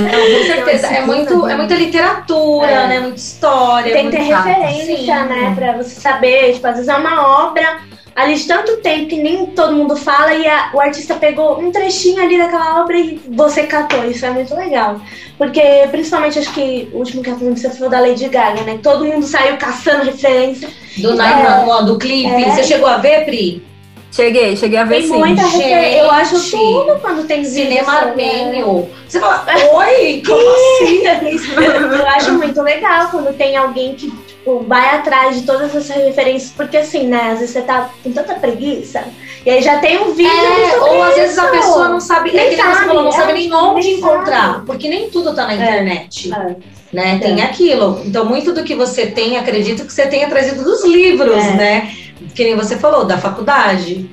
[0.00, 0.86] Não, com certeza.
[0.86, 2.88] É, muito, é muita literatura, é.
[2.88, 3.00] né?
[3.00, 3.92] Muita história.
[3.92, 5.52] Tem que ter referência, né?
[5.54, 6.54] Pra você saber.
[6.54, 7.80] Tipo, às vezes é uma obra
[8.14, 11.70] ali de tanto tempo que nem todo mundo fala e a, o artista pegou um
[11.70, 14.04] trechinho ali daquela obra e você catou.
[14.04, 15.00] Isso é muito legal.
[15.38, 18.78] Porque, principalmente, acho que o último que aconteceu foi o da Lady Gaga, né?
[18.82, 20.68] Todo mundo saiu caçando referência.
[20.98, 22.30] Do, é, do clipe.
[22.30, 22.50] É.
[22.50, 23.70] Você chegou a ver, Pri?
[24.12, 25.18] Cheguei, cheguei a ver tem sim.
[25.18, 25.98] Muita referência.
[25.98, 28.88] Eu acho tudo quando tem cinema armênio.
[29.08, 31.02] Você fala, oi, como assim?
[31.96, 36.52] eu acho muito legal quando tem alguém que tipo, vai atrás de todas essas referências,
[36.52, 39.04] porque assim, né, às vezes você tá com tanta preguiça,
[39.44, 42.48] e aí já tem um vídeo é, Ou às vezes a pessoa não sabe, nem
[42.48, 44.66] é sabe, falou, não é, sabe nem onde nem encontrar, sabe.
[44.66, 46.32] porque nem tudo tá na é, internet.
[46.32, 46.56] É.
[46.92, 47.18] Né?
[47.20, 48.02] Tem aquilo.
[48.04, 51.54] Então, muito do que você tem, acredito que você tenha trazido dos livros, é.
[51.54, 51.94] né?
[52.34, 54.10] Que nem você falou, da faculdade.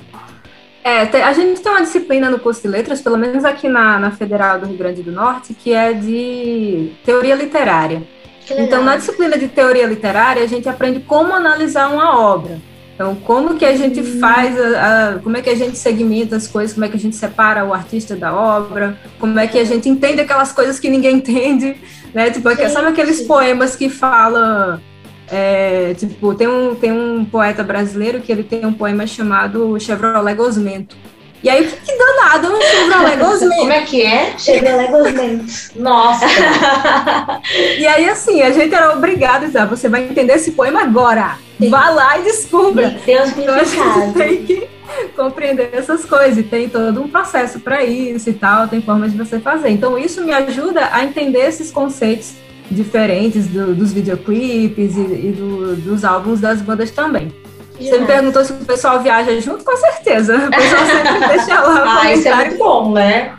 [0.83, 4.11] É, a gente tem uma disciplina no curso de letras, pelo menos aqui na, na
[4.11, 8.03] Federal do Rio Grande do Norte, que é de teoria literária.
[8.51, 12.59] Então, na disciplina de teoria literária, a gente aprende como analisar uma obra.
[12.97, 14.19] Então, como que a gente hum.
[14.19, 16.99] faz, a, a, como é que a gente segmenta as coisas, como é que a
[16.99, 20.89] gente separa o artista da obra, como é que a gente entende aquelas coisas que
[20.89, 21.75] ninguém entende,
[22.11, 22.31] né?
[22.31, 24.81] Tipo, sabe aqueles poemas que falam,
[25.29, 30.35] é, tipo, tem um, tem um poeta brasileiro que ele tem um poema chamado Chevrolet
[30.35, 30.95] Gosmento.
[31.43, 33.55] E aí, que danado, um Chevrolet Gosmento.
[33.55, 34.37] Como é que é?
[34.37, 35.45] Chevrolet Gosmento.
[35.75, 36.25] Nossa!
[37.77, 41.37] e aí, assim, a gente era obrigado a dizer, você vai entender esse poema agora.
[41.59, 41.69] Sim.
[41.69, 42.99] Vá lá e descubra.
[43.05, 44.67] Deus então, a gente tem que
[45.15, 46.37] compreender essas coisas.
[46.37, 49.69] E tem todo um processo para isso e tal, tem formas de você fazer.
[49.69, 52.33] Então, isso me ajuda a entender esses conceitos
[52.69, 57.31] diferentes do, dos videoclipes e, e do, dos álbuns das bandas também.
[57.79, 60.35] Você me perguntou se o pessoal viaja junto, com certeza.
[60.35, 62.01] O pessoal sempre deixa lá.
[62.01, 63.33] ah, isso é muito bom, né?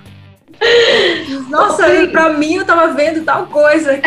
[1.49, 4.01] Nossa, pra mim eu tava vendo tal coisa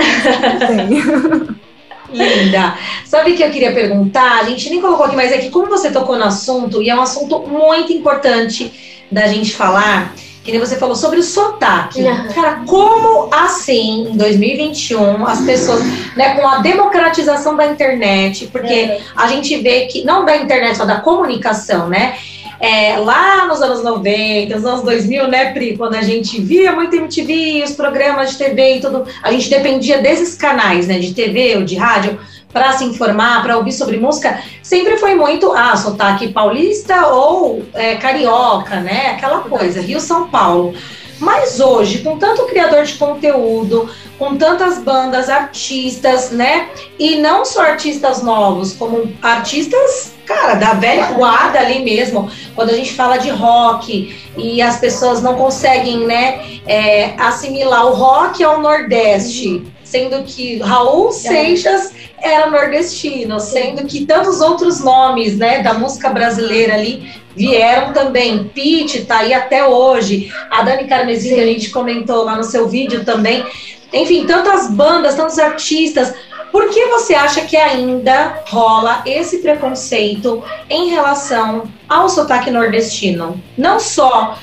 [2.11, 2.77] Linda.
[3.05, 4.39] Sabe o que eu queria perguntar?
[4.41, 6.95] A gente nem colocou aqui, mas é que como você tocou no assunto, e é
[6.95, 12.01] um assunto muito importante da gente falar, que nem você falou sobre o sotaque.
[12.01, 12.27] Uhum.
[12.33, 15.83] Cara, como assim, em 2021, as pessoas,
[16.15, 18.97] né, com a democratização da internet, porque uhum.
[19.15, 22.15] a gente vê que, não da internet, só da comunicação, né?
[22.59, 26.95] É, lá nos anos 90, nos anos 2000, né, Pri, quando a gente via muito
[26.95, 31.55] MTV, os programas de TV e tudo, a gente dependia desses canais, né, de TV
[31.57, 32.19] ou de rádio,
[32.51, 37.95] para se informar, para ouvir sobre música, sempre foi muito, ah, sotaque paulista ou é,
[37.95, 39.11] carioca, né?
[39.11, 40.73] Aquela coisa, Rio-São Paulo.
[41.19, 43.87] Mas hoje, com tanto criador de conteúdo,
[44.17, 46.69] com tantas bandas, artistas, né?
[46.97, 52.29] E não só artistas novos, como artistas, cara, da velha guarda ali mesmo.
[52.55, 57.93] Quando a gente fala de rock e as pessoas não conseguem, né, é, assimilar o
[57.93, 65.61] rock ao Nordeste sendo que Raul Seixas era nordestino, sendo que tantos outros nomes, né,
[65.61, 68.45] da música brasileira ali vieram também.
[68.45, 70.31] Pete tá aí até hoje.
[70.49, 73.45] A Dani Carmesim, que a gente comentou lá no seu vídeo também.
[73.91, 76.13] Enfim, tantas bandas, tantos artistas.
[76.53, 83.41] Por que você acha que ainda rola esse preconceito em relação ao sotaque nordestino?
[83.57, 84.37] Não só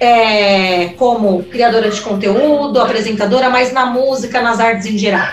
[0.00, 5.28] é, como criadora de conteúdo, apresentadora, mas na música, nas artes em geral.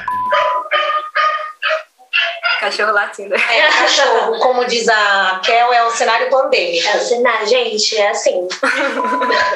[2.59, 3.35] Cachorro latindo.
[3.35, 6.87] É, cachorro, como diz a Kel, é o cenário pandêmico.
[6.87, 8.47] É o cenário, gente, é assim.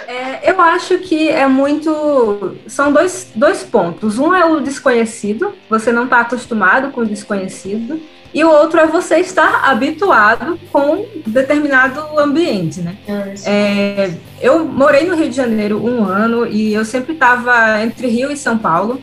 [0.07, 2.57] É, eu acho que é muito.
[2.67, 4.19] São dois, dois pontos.
[4.19, 7.99] Um é o desconhecido, você não está acostumado com o desconhecido
[8.33, 12.95] e o outro é você estar habituado com determinado ambiente, né?
[13.07, 18.07] Ah, é, eu morei no Rio de Janeiro um ano e eu sempre estava entre
[18.07, 19.01] Rio e São Paulo.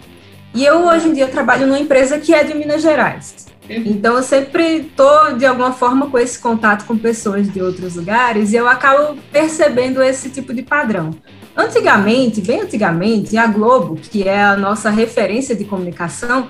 [0.55, 3.47] E eu hoje em dia trabalho numa empresa que é de Minas Gerais.
[3.69, 3.83] Uhum.
[3.85, 8.53] Então eu sempre estou de alguma forma com esse contato com pessoas de outros lugares
[8.53, 11.11] e eu acabo percebendo esse tipo de padrão.
[11.55, 16.49] Antigamente, bem antigamente, a Globo, que é a nossa referência de comunicação,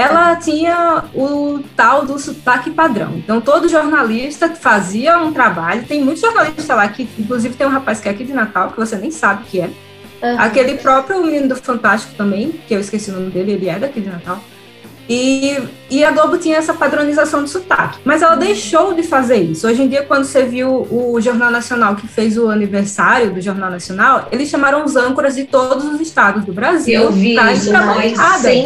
[0.00, 3.14] ela tinha o tal do sotaque padrão.
[3.16, 5.84] Então, todo jornalista fazia um trabalho.
[5.84, 8.78] Tem muitos jornalistas lá que, inclusive, tem um rapaz que é aqui de Natal, que
[8.78, 9.70] você nem sabe que é.
[10.22, 10.38] Uhum.
[10.38, 14.00] Aquele próprio menino do Fantástico também, que eu esqueci o nome dele, ele é daqui
[14.00, 14.42] de Natal.
[15.12, 15.58] E,
[15.90, 17.98] e a Globo tinha essa padronização de sotaque.
[18.04, 19.66] Mas ela deixou de fazer isso.
[19.66, 23.72] Hoje em dia, quando você viu o Jornal Nacional, que fez o aniversário do Jornal
[23.72, 27.00] Nacional, eles chamaram os âncoras de todos os estados do Brasil.
[27.00, 27.72] Eu vi isso,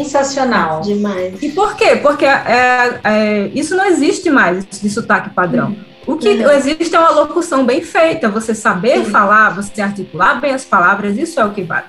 [0.04, 0.82] sensacional.
[0.82, 1.42] Demais.
[1.42, 1.96] E por quê?
[1.96, 5.68] Porque é, é, isso não existe mais, de sotaque padrão.
[5.68, 5.94] Uhum.
[6.06, 6.50] O que uhum.
[6.50, 9.10] existe é uma locução bem feita, você saber Sim.
[9.10, 11.86] falar, você articular bem as palavras, isso é o que vale.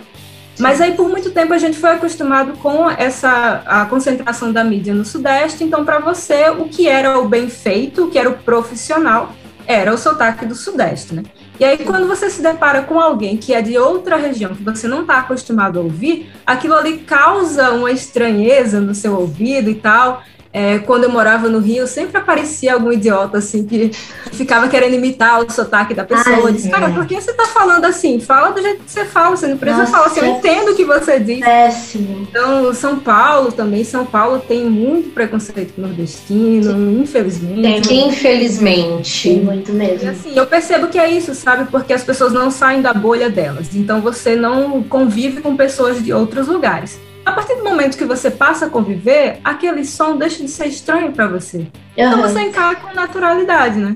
[0.59, 4.93] Mas aí por muito tempo a gente foi acostumado com essa a concentração da mídia
[4.93, 8.37] no Sudeste, então para você o que era o bem feito, o que era o
[8.37, 9.33] profissional,
[9.67, 11.23] era o sotaque do Sudeste, né?
[11.59, 14.87] E aí, quando você se depara com alguém que é de outra região, que você
[14.87, 20.21] não está acostumado a ouvir, aquilo ali causa uma estranheza no seu ouvido e tal.
[20.57, 23.91] É, quando eu morava no Rio, sempre aparecia algum idiota, assim, que
[24.31, 26.47] ficava querendo imitar o sotaque da pessoa.
[26.47, 28.21] Ai, disse, cara, por que você tá falando assim?
[28.21, 30.75] Fala do jeito que você fala, você não precisa Nossa, falar assim, eu entendo o
[30.77, 31.41] que você diz.
[31.41, 32.21] Péssimo.
[32.21, 37.01] Então, São Paulo também, São Paulo tem muito preconceito nordestino, Sim.
[37.01, 37.89] infelizmente.
[37.89, 39.23] Tem, infelizmente.
[39.27, 40.05] Tem muito mesmo.
[40.05, 41.69] E, assim, eu percebo que é isso, sabe?
[41.69, 43.75] Porque as pessoas não saem da bolha delas.
[43.75, 46.97] Então, você não convive com pessoas de outros lugares.
[47.25, 51.11] A partir do momento que você passa a conviver, aquele som deixa de ser estranho
[51.11, 51.57] para você.
[51.57, 51.67] Uhum.
[51.97, 53.95] Então você encara com naturalidade, né?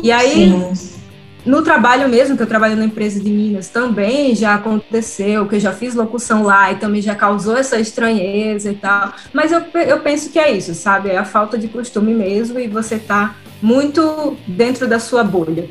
[0.00, 1.00] E aí, Sim.
[1.44, 5.60] no trabalho mesmo, que eu trabalho na empresa de Minas, também já aconteceu, que eu
[5.60, 9.12] já fiz locução lá e também já causou essa estranheza e tal.
[9.32, 11.10] Mas eu, eu penso que é isso, sabe?
[11.10, 15.68] É a falta de costume mesmo e você tá muito dentro da sua bolha.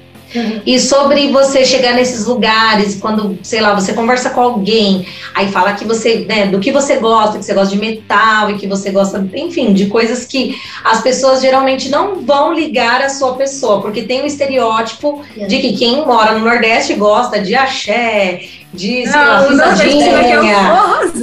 [0.65, 5.73] E sobre você chegar nesses lugares, quando, sei lá, você conversa com alguém, aí fala
[5.73, 8.91] que você, né, do que você gosta, que você gosta de metal e que você
[8.91, 14.03] gosta, enfim, de coisas que as pessoas geralmente não vão ligar a sua pessoa, porque
[14.03, 18.41] tem o um estereótipo de que quem mora no Nordeste gosta de axé,
[18.73, 19.47] de, sei lá,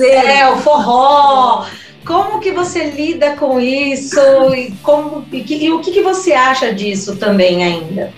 [0.00, 1.64] é, é, o forró.
[2.04, 4.20] Como que você lida com isso
[4.54, 8.12] e, como, e, e o que, que você acha disso também ainda?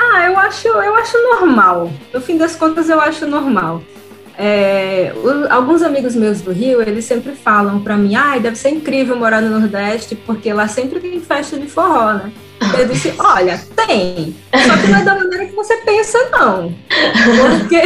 [0.00, 1.92] Ah, eu acho, eu acho normal.
[2.12, 3.82] No fim das contas, eu acho normal.
[4.38, 8.70] É, o, alguns amigos meus do Rio, eles sempre falam para mim, ah, deve ser
[8.70, 12.32] incrível morar no Nordeste, porque lá sempre tem festa de forró, né?
[12.78, 16.74] Eu disse, olha, tem, só que não é da maneira que você pensa, não.
[17.58, 17.82] Porque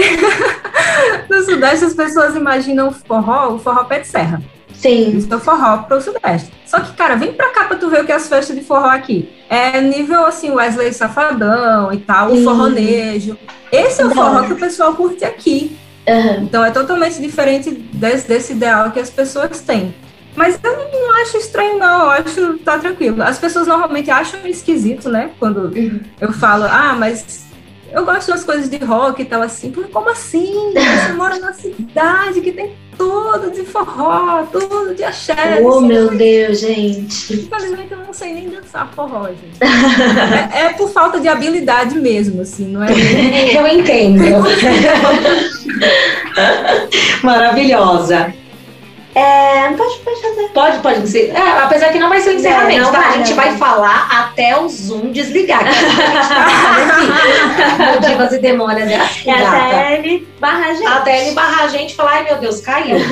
[1.28, 4.40] no Sudeste as pessoas imaginam forró, o forró pé de serra.
[4.84, 5.16] Sim.
[5.16, 6.52] Isso é o forró pro Sudeste.
[6.66, 8.62] Só que, cara, vem pra cá pra tu ver o que é as festas de
[8.62, 9.32] forró aqui.
[9.48, 12.42] É nível, assim, Wesley Safadão e tal, Sim.
[12.42, 13.38] o forronejo.
[13.72, 15.74] Esse é o forró que o pessoal curte aqui.
[16.06, 16.42] Uhum.
[16.42, 19.94] Então é totalmente diferente desse, desse ideal que as pessoas têm.
[20.36, 22.02] Mas eu não acho estranho, não.
[22.02, 23.22] Eu acho tá tranquilo.
[23.22, 25.30] As pessoas normalmente acham esquisito, né?
[25.38, 26.00] Quando uhum.
[26.20, 27.46] eu falo, ah, mas
[27.90, 29.70] eu gosto das coisas de rock e tal, assim.
[29.70, 30.74] Como assim?
[30.74, 35.60] Você mora numa cidade que tem tudo de forró, tudo de axé.
[35.62, 37.34] Oh, meu Deus, gente.
[37.34, 39.58] Infelizmente eu não sei nem dançar forró, gente.
[40.54, 42.88] é, é, por falta de habilidade mesmo, assim, não é?
[43.56, 44.22] eu entendo.
[47.22, 48.34] Maravilhosa.
[49.14, 50.48] É, pode, pode fazer.
[50.48, 51.30] Pode, pode ser.
[51.30, 53.00] É, apesar que não vai ser o encerramento, não, não tá?
[53.00, 55.62] Vai, a gente vai falar até o Zoom desligar.
[55.62, 55.90] Que a gente
[58.00, 60.86] tá Divas e demônios é assim, é até ele barra a gente.
[60.86, 62.96] Até ele barra a gente e falar, ai meu Deus, caiu.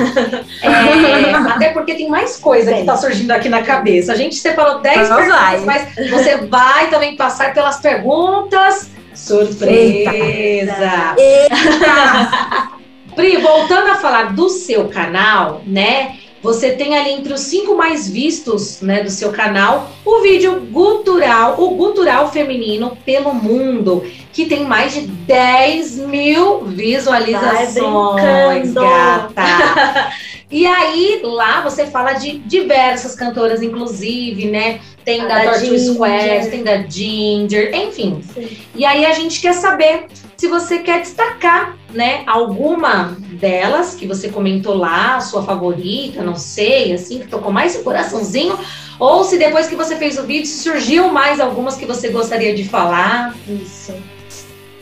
[0.63, 2.81] É, até porque tem mais coisa Bem.
[2.81, 4.13] que tá surgindo aqui na cabeça.
[4.13, 5.59] A gente separou 10 perguntas, vai.
[5.59, 8.89] mas você vai também passar pelas perguntas.
[9.13, 9.65] Surpresa!
[9.67, 11.15] Eita.
[11.17, 12.73] Eita.
[13.15, 16.17] Pri, voltando a falar do seu canal, né?
[16.43, 21.55] Você tem ali entre os cinco mais vistos né, do seu canal o vídeo Gutural,
[21.57, 30.11] o Gutural Feminino pelo Mundo, que tem mais de 10 mil visualizações, gata.
[30.51, 34.81] e aí, lá você fala de diversas cantoras, inclusive, né?
[35.05, 38.21] Tem a da, da Torture Square, tem da Ginger, enfim.
[38.33, 38.49] Sim.
[38.75, 40.07] E aí a gente quer saber
[40.43, 46.91] se você quer destacar, né, alguma delas que você comentou lá, sua favorita, não sei,
[46.91, 48.59] assim, que tocou mais seu coraçãozinho,
[48.99, 52.67] ou se depois que você fez o vídeo surgiu mais algumas que você gostaria de
[52.67, 53.33] falar.
[53.47, 53.93] Isso.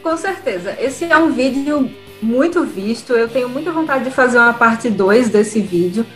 [0.01, 0.75] Com certeza.
[0.79, 1.87] Esse é um vídeo
[2.19, 3.13] muito visto.
[3.13, 6.07] Eu tenho muita vontade de fazer uma parte 2 desse vídeo.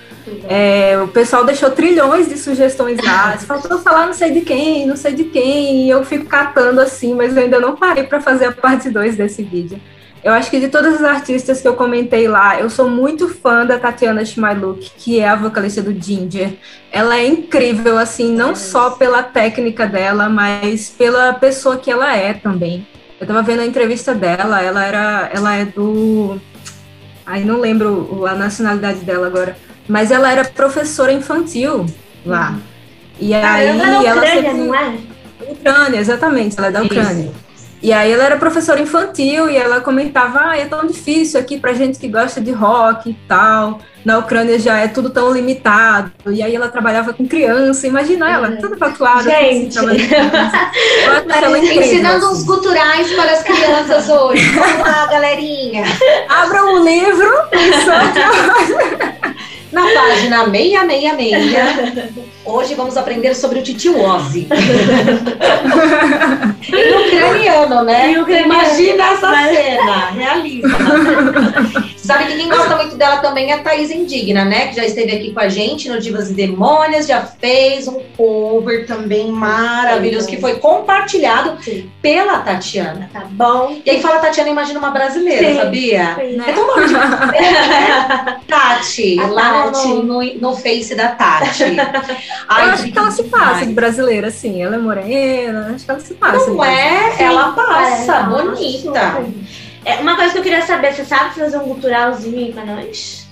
[0.50, 3.38] É, o pessoal deixou trilhões de sugestões lá.
[3.46, 5.86] Faltou falar não sei de quem, não sei de quem.
[5.86, 9.16] E eu fico catando assim, mas eu ainda não parei para fazer a parte 2
[9.16, 9.80] desse vídeo.
[10.24, 13.64] Eu acho que de todas as artistas que eu comentei lá, eu sou muito fã
[13.64, 16.54] da Tatiana Schmailuk, que é a vocalista do Ginger.
[16.92, 22.34] Ela é incrível, assim, não só pela técnica dela, mas pela pessoa que ela é
[22.34, 22.88] também.
[23.20, 26.42] Eu tava vendo a entrevista dela, ela era, ela é do,
[27.26, 29.56] aí não lembro a nacionalidade dela agora,
[29.88, 31.86] mas ela era professora infantil
[32.26, 32.52] lá.
[32.52, 32.62] Uhum.
[33.20, 34.54] E aí ela, é ela Ucrânia, sempre...
[34.54, 34.98] não é?
[35.50, 37.26] Ucrânia, exatamente, ela é da Ucrânia.
[37.26, 37.46] Isso.
[37.86, 41.72] E aí ela era professora infantil e ela comentava, ah, é tão difícil aqui pra
[41.74, 43.80] gente que gosta de rock e tal.
[44.04, 46.12] Na Ucrânia já é tudo tão limitado.
[46.28, 48.58] E aí ela trabalhava com criança, imagina ela, uhum.
[48.58, 49.22] toda tatuada.
[49.24, 49.78] Gente!
[51.78, 54.50] Ensinando os culturais para as crianças hoje.
[54.50, 55.84] Vamos lá, galerinha.
[56.28, 59.35] Abra um livro e
[59.76, 62.14] Na página 666,
[62.46, 64.48] hoje vamos aprender sobre o Titio Ozzy.
[66.72, 68.12] em ucraniano, né?
[68.12, 68.54] Em ucraniano.
[68.54, 70.68] Imagina essa cena, realiza.
[72.06, 74.68] Sabe que quem gosta muito dela também é a Thaís Indigna, né?
[74.68, 78.86] Que já esteve aqui com a gente no Divas e Demônias, já fez um cover
[78.86, 81.90] também maravilhoso, que foi compartilhado Sim.
[82.02, 83.10] pela Tatiana.
[83.12, 83.82] Tá bom.
[83.84, 85.56] E aí fala Tatiana, imagina uma brasileira, Sim.
[85.56, 86.16] sabia?
[86.16, 86.42] Sim.
[86.48, 86.94] É tão bom de?
[88.48, 89.88] Tati, a lá Tati.
[89.88, 91.64] No, no, no, Face da Tati.
[92.48, 94.62] Ai, Eu acho que ela se passa de brasileira, assim.
[94.62, 96.52] Ela é morena, acho que ela se passa.
[96.52, 97.16] Não é?
[97.20, 99.26] Ela passa, é, bonita.
[99.86, 103.28] É, uma coisa que eu queria saber, você sabe fazer um culturalzinho aí pra nós?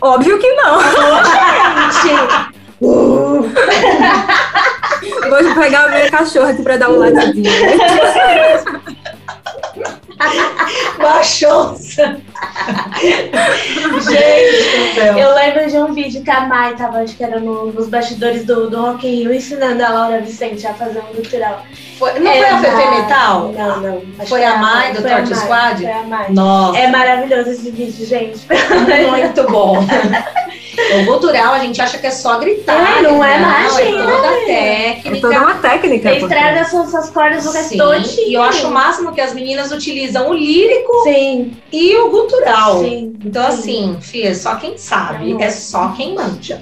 [0.00, 0.78] Óbvio que não.
[2.02, 2.56] gente!
[2.82, 3.42] Uh.
[5.28, 7.50] Vou pegar a minha cachorra aqui pra dar um latidinho.
[10.98, 11.96] Baixou-se.
[12.96, 17.88] Gente, eu lembro de um vídeo que a Mai tava, acho que era no, nos
[17.88, 21.62] bastidores do, do Rock in Rio, ensinando a Laura Vicente a fazer um cultural.
[21.98, 23.52] Foi, não é foi a Fefe Metal?
[23.52, 24.02] Não, não.
[24.26, 25.82] Foi a Mai do Torte Squad?
[25.82, 26.26] Foi a Mai.
[26.30, 26.78] Nossa.
[26.78, 28.46] É maravilhoso esse vídeo, gente.
[29.10, 29.84] Muito bom.
[31.00, 32.98] O gutural a gente acha que é só gritar.
[32.98, 34.02] É, não é imagina.
[34.02, 35.16] É toda técnica.
[35.16, 36.12] É toda uma técnica.
[36.12, 38.28] Estraga suas, suas cordas vocais todinho.
[38.28, 41.56] E eu acho o máximo que as meninas utilizam o lírico Sim.
[41.72, 42.80] e o gutural.
[42.80, 43.14] Sim.
[43.24, 43.58] Então, Sim.
[43.58, 46.60] assim, filha, só quem sabe, é só quem manja.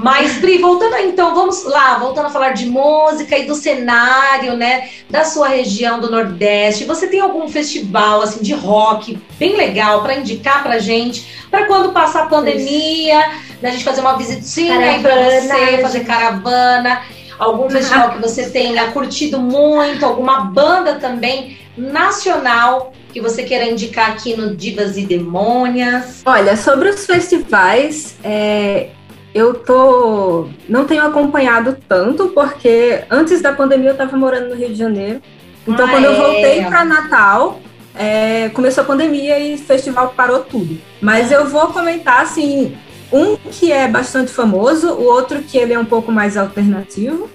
[0.00, 4.90] Mas, Pri, voltando então, vamos lá, voltando a falar de música e do cenário, né,
[5.10, 6.84] da sua região do Nordeste.
[6.84, 11.90] Você tem algum festival, assim, de rock bem legal para indicar pra gente, para quando
[11.90, 13.28] passar a pandemia,
[13.60, 17.02] da gente fazer uma visitinha aí pra você, fazer caravana,
[17.36, 24.10] algum festival que você tenha curtido muito, alguma banda também nacional que você queira indicar
[24.10, 26.22] aqui no Divas e Demônias?
[26.24, 28.90] Olha, sobre os festivais, é,
[29.34, 34.68] eu tô não tenho acompanhado tanto porque antes da pandemia eu estava morando no Rio
[34.68, 35.20] de Janeiro.
[35.66, 36.08] Então ah, quando é.
[36.08, 37.60] eu voltei para Natal,
[37.94, 40.80] é, começou a pandemia e o festival parou tudo.
[41.00, 42.76] Mas eu vou comentar assim,
[43.12, 47.28] um que é bastante famoso, o outro que ele é um pouco mais alternativo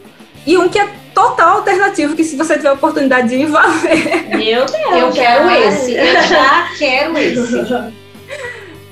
[0.45, 3.67] e um que é total alternativo que se você tiver a oportunidade de ir, vá
[3.67, 4.29] ver.
[4.35, 5.93] Meu Deus, eu quero esse.
[5.93, 7.93] Eu já quero esse.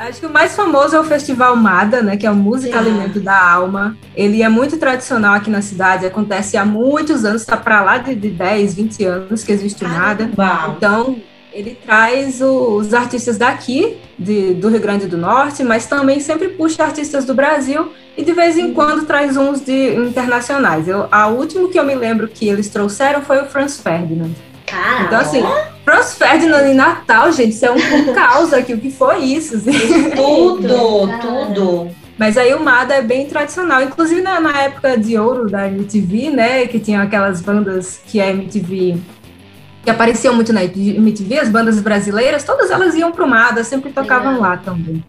[0.02, 2.90] Acho que o mais famoso é o Festival Mada, né, que é o Música Sim.
[2.90, 3.96] Alimento da Alma.
[4.16, 8.16] Ele é muito tradicional aqui na cidade, acontece há muitos anos, está para lá de,
[8.16, 10.28] de 10, 20 anos que existe o Mada.
[10.76, 11.18] Então,
[11.54, 16.84] ele traz os artistas daqui, de, do Rio Grande do Norte, mas também sempre puxa
[16.84, 20.88] artistas do Brasil e de vez em quando traz uns de internacionais.
[20.88, 24.32] Eu, a última que eu me lembro que eles trouxeram foi o Franz Ferdinand.
[24.66, 25.04] Caramba.
[25.06, 25.44] Então, assim,
[25.84, 27.78] Franz Ferdinand em Natal, gente, isso é um
[28.14, 28.74] caos aqui.
[28.74, 29.60] O que foi isso?
[30.16, 31.92] Tudo, tudo.
[32.18, 33.82] Mas aí o Mada é bem tradicional.
[33.82, 36.68] Inclusive na, na, época de ouro da MTV, né?
[36.68, 38.98] Que tinha aquelas bandas que a MTV.
[39.84, 44.36] que apareciam muito na MTV, as bandas brasileiras, todas elas iam pro Mada, sempre tocavam
[44.36, 44.38] é.
[44.38, 45.04] lá também.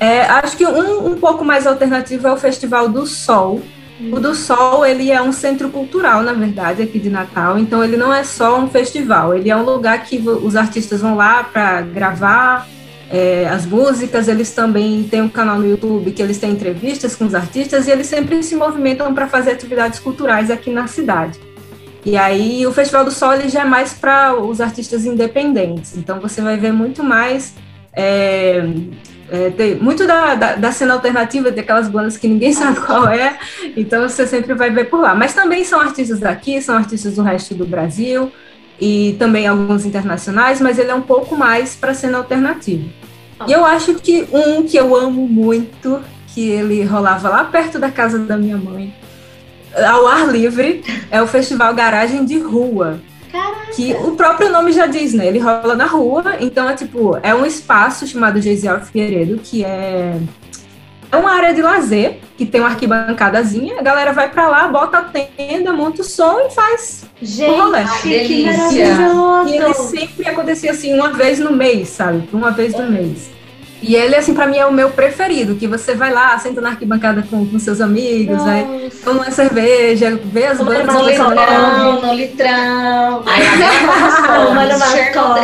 [0.00, 3.62] É, acho que um, um pouco mais alternativo é o Festival do Sol,
[4.00, 7.58] o do Sol, ele é um centro cultural, na verdade, aqui de Natal.
[7.58, 11.14] Então, ele não é só um festival, ele é um lugar que os artistas vão
[11.14, 12.66] lá para gravar
[13.08, 14.26] é, as músicas.
[14.26, 17.90] Eles também têm um canal no YouTube que eles têm entrevistas com os artistas e
[17.92, 21.38] eles sempre se movimentam para fazer atividades culturais aqui na cidade.
[22.04, 25.96] E aí, o Festival do Sol ele já é mais para os artistas independentes.
[25.96, 27.54] Então, você vai ver muito mais.
[27.92, 28.60] É,
[29.34, 33.36] é, tem muito da, da, da, cena alternativa, daquelas bandas que ninguém sabe qual é,
[33.76, 35.12] então você sempre vai ver por lá.
[35.12, 38.30] Mas também são artistas daqui, são artistas do resto do Brasil
[38.80, 42.84] e também alguns internacionais, mas ele é um pouco mais para cena alternativa.
[43.48, 47.90] E eu acho que um que eu amo muito, que ele rolava lá perto da
[47.90, 48.94] casa da minha mãe,
[49.76, 53.00] ao ar livre, é o Festival Garagem de Rua.
[53.74, 55.26] Que o próprio nome já diz, né?
[55.26, 60.18] Ele rola na rua, então é tipo, é um espaço chamado Geisiel Figueiredo, que é
[61.14, 64.98] é uma área de lazer, que tem uma arquibancadazinha, a galera vai para lá, bota
[64.98, 67.84] a tenda, monta o som e faz Gente, o rolê.
[68.02, 68.86] Que delícia!
[69.46, 72.28] E ele sempre acontecia assim, uma vez no mês, sabe?
[72.32, 73.30] Uma vez no mês.
[73.86, 76.70] E ele, assim, para mim é o meu preferido, que você vai lá, senta na
[76.70, 78.50] arquibancada com, com seus amigos, Nossa.
[78.50, 80.94] aí toma uma cerveja, vê as bandas.
[80.94, 83.24] No litrão, no litrão.
[84.78, 85.36] Mascov.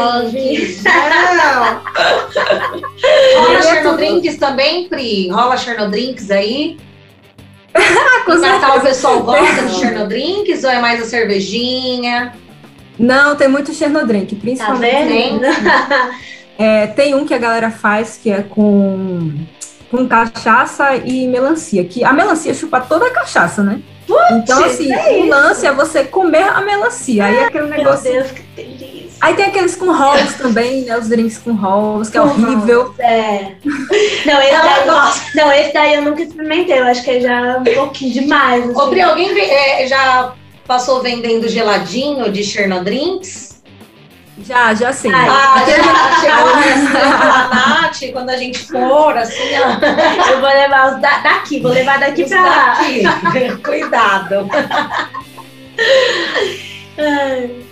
[3.36, 5.28] Rola Chernodrinks também, Pri?
[5.28, 6.78] Rola Chernodrinks aí?
[8.24, 12.32] com Natal o pessoal gosta de Chernodrinks ou é mais a cervejinha?
[12.98, 15.40] Não, tem muito Chernodrink, principalmente.
[15.40, 16.10] Tá
[16.60, 19.32] É, tem um que a galera faz que é com,
[19.90, 21.82] com cachaça e melancia.
[21.84, 23.80] Que a melancia chupa toda a cachaça, né?
[24.06, 27.24] Putz, então, assim, é o lance é você comer a melancia.
[27.24, 28.12] Aí é aquele negócio.
[28.12, 29.10] Meu Deus, que delícia.
[29.20, 30.98] Aí tem aqueles com rolls também, né?
[30.98, 32.94] Os drinks com rolls, que é horrível.
[32.98, 33.52] É.
[34.26, 34.86] Não esse, daí,
[35.34, 36.78] não, esse daí eu nunca experimentei.
[36.78, 38.64] Eu acho que é já um pouquinho demais.
[38.64, 38.80] Assim.
[38.80, 40.32] Ô, Pri, alguém é, já
[40.66, 43.49] passou vendendo geladinho de Chernodrinks?
[44.46, 45.12] Já, já sim.
[45.12, 50.30] Ah, já, chegou a Nath, quando a gente for, assim, ó.
[50.30, 52.74] Eu vou levar os da, daqui, vou levar daqui pra lá.
[52.74, 53.56] Daqui.
[53.62, 54.48] Cuidado.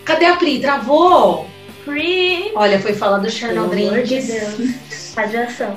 [0.04, 0.60] Cadê a Pri?
[0.60, 1.48] Travou?
[1.84, 2.52] Pri.
[2.54, 3.90] Olha, foi falar do Chernobyl.
[3.90, 5.14] Pelo de Deus.
[5.16, 5.76] Radiação.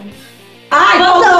[0.73, 1.31] Ai, voltou!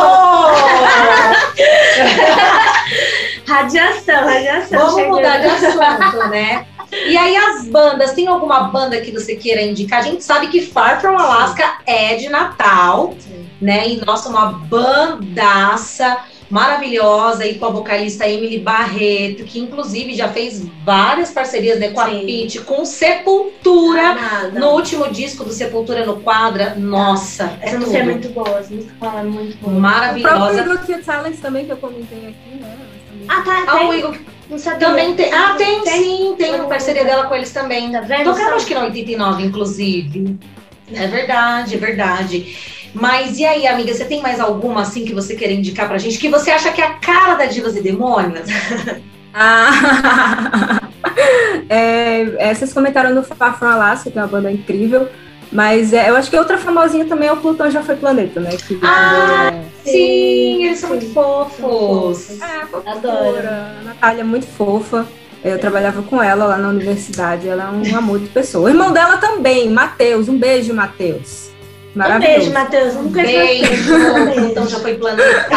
[3.47, 4.79] radiação, radiação.
[4.79, 5.15] Vamos chegando.
[5.15, 6.65] mudar de assunto, né?
[6.91, 9.99] E aí as bandas, tem alguma banda que você queira indicar?
[9.99, 13.45] A gente sabe que Far From Alaska é de Natal, Sim.
[13.61, 13.87] né?
[13.87, 20.67] E nossa, uma bandaça maravilhosa e com a vocalista Emily Barreto, que inclusive já fez
[20.83, 22.17] várias parcerias né, com Sim.
[22.17, 24.17] a Pete, com Sepultura.
[24.19, 28.59] Ah, no último disco do Sepultura no Quadra, nossa, é Essa música é muito boa,
[28.59, 29.79] essa música é muito boa.
[29.79, 30.61] Maravilhosa.
[30.61, 32.77] O próprio Silence também, que eu comentei aqui, né?
[33.29, 34.17] Ah, tá, ah, o Igor
[34.79, 35.33] também tem.
[35.33, 37.91] Ah, tem, tem sim, tem uma parceria dela com eles também.
[37.91, 38.25] Tá vendo?
[38.25, 40.37] Tocaram acho que na 89, inclusive.
[40.93, 42.57] É verdade, é verdade.
[42.93, 46.17] Mas e aí, amiga, você tem mais alguma assim que você quer indicar pra gente?
[46.17, 48.49] Que você acha que é a cara da Divas e Demônios?
[49.33, 50.81] ah,
[51.69, 55.07] é, é, vocês comentaram no Far From Alaska, que é uma banda incrível.
[55.51, 58.51] Mas é, eu acho que outra famosinha também é o Plutão Já Foi Planeta, né?
[58.51, 59.89] Que ah, é...
[59.89, 62.39] sim, eles são muito fofos.
[62.41, 63.47] É, Adoro.
[63.47, 65.05] A Natália é muito fofa.
[65.43, 67.49] Eu trabalhava com ela lá na universidade.
[67.49, 68.65] Ela é um amor de pessoa.
[68.65, 70.29] O irmão dela também, Matheus.
[70.29, 71.51] Um beijo, Matheus.
[71.93, 72.31] Maravilhoso.
[72.31, 72.95] Um beijo, Matheus.
[72.95, 73.93] Um beijo.
[74.33, 75.49] Plutão Já Foi Planeta.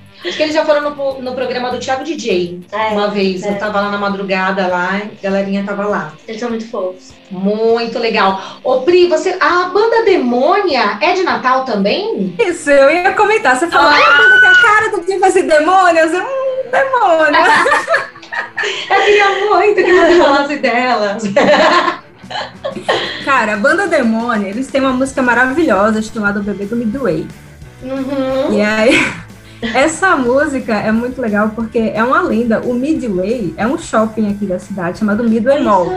[0.24, 3.42] Acho que eles já foram no, no programa do Thiago DJ é, uma vez.
[3.42, 3.50] É.
[3.50, 6.12] Eu tava lá na madrugada lá, a galerinha tava lá.
[6.28, 7.12] Eles são muito fofos.
[7.30, 8.58] Muito legal.
[8.62, 9.36] Ô, Pri, você.
[9.40, 12.34] A banda Demônia é de Natal também?
[12.38, 13.56] Isso, eu ia comentar.
[13.56, 16.12] Você falou, ah, a banda que a cara do tipo assim, demônios.
[16.12, 17.40] Eu, hum, demônio.
[18.90, 21.22] eu queria muito que você falasse delas.
[23.24, 27.26] Cara, a banda Demônia, eles têm uma música maravilhosa chamada O Bebê do Midway.
[27.82, 28.52] Uhum.
[28.52, 29.29] E aí.
[29.62, 32.60] Essa música é muito legal porque é uma lenda.
[32.60, 35.92] O Midway é um shopping aqui da cidade chamado Midway Mall.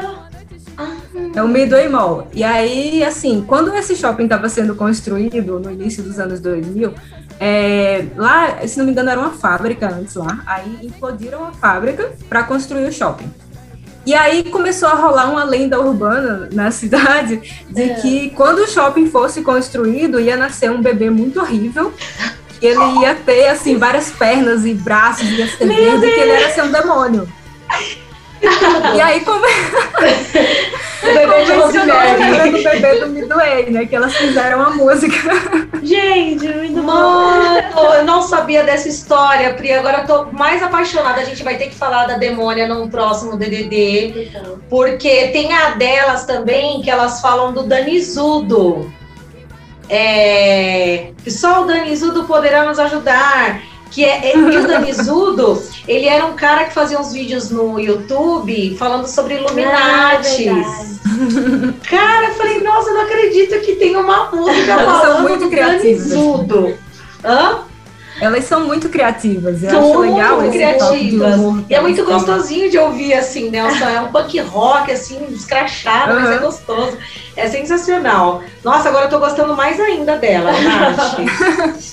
[1.35, 2.27] É o Midway Mall.
[2.33, 6.93] E aí, assim, quando esse shopping estava sendo construído no início dos anos 2000,
[7.39, 10.43] é, lá, se não me engano, era uma fábrica antes lá.
[10.45, 13.31] Aí implodiram a fábrica para construir o shopping.
[14.05, 17.93] E aí começou a rolar uma lenda urbana na cidade de é.
[17.95, 21.93] que quando o shopping fosse construído ia nascer um bebê muito horrível.
[22.63, 26.49] Que ele ia ter assim várias pernas e braços, ia ser verde, que ele era
[26.49, 27.27] ser um demônio.
[28.95, 29.45] E aí come...
[29.45, 32.51] o bebê de Rosemary.
[32.51, 33.85] do bebê do Midway, né?
[33.85, 35.17] Que elas fizeram a música.
[35.83, 37.59] Gente, muito Mano,
[37.95, 39.73] eu não sabia dessa história, Pri.
[39.73, 41.19] Agora eu tô mais apaixonada.
[41.19, 44.31] A gente vai ter que falar da demônia num próximo DDD.
[44.69, 48.89] Porque tem a delas também, que elas falam do Danizudo.
[49.89, 53.61] É, que só o Danizudo poderá nos ajudar
[53.93, 57.79] que é, é e o Danizudo, ele era um cara que fazia uns vídeos no
[57.79, 60.99] YouTube falando sobre Illuminatis.
[61.05, 65.43] Ah, cara, eu falei, nossa, eu não acredito que tem uma música falando são muito
[65.45, 66.09] do criativas.
[66.09, 66.77] Danizudo.
[67.23, 67.59] Hã?
[68.23, 71.39] Elas são muito criativas, eu são acho legal muito criativas.
[71.69, 73.59] E é muito gostosinho de ouvir, assim, né?
[73.59, 76.21] É um punk rock, assim, escrachado, uhum.
[76.21, 76.97] mas é gostoso.
[77.35, 78.41] É sensacional.
[78.63, 81.19] Nossa, agora eu tô gostando mais ainda dela, Nath.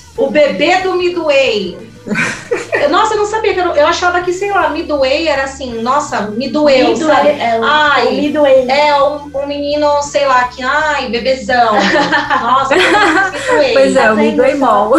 [0.15, 1.90] o bebê do Midway.
[2.89, 6.21] Nossa, eu não sabia que eu, eu achava que, sei lá, midway era assim, nossa,
[6.31, 7.29] me doeu, me sabe?
[7.29, 8.69] É, ai, me doeu.
[8.69, 11.73] É, um, um, menino, sei lá, que, ai, bebezão.
[12.41, 13.73] Nossa, midway.
[13.73, 14.93] Pois é, o midway mall.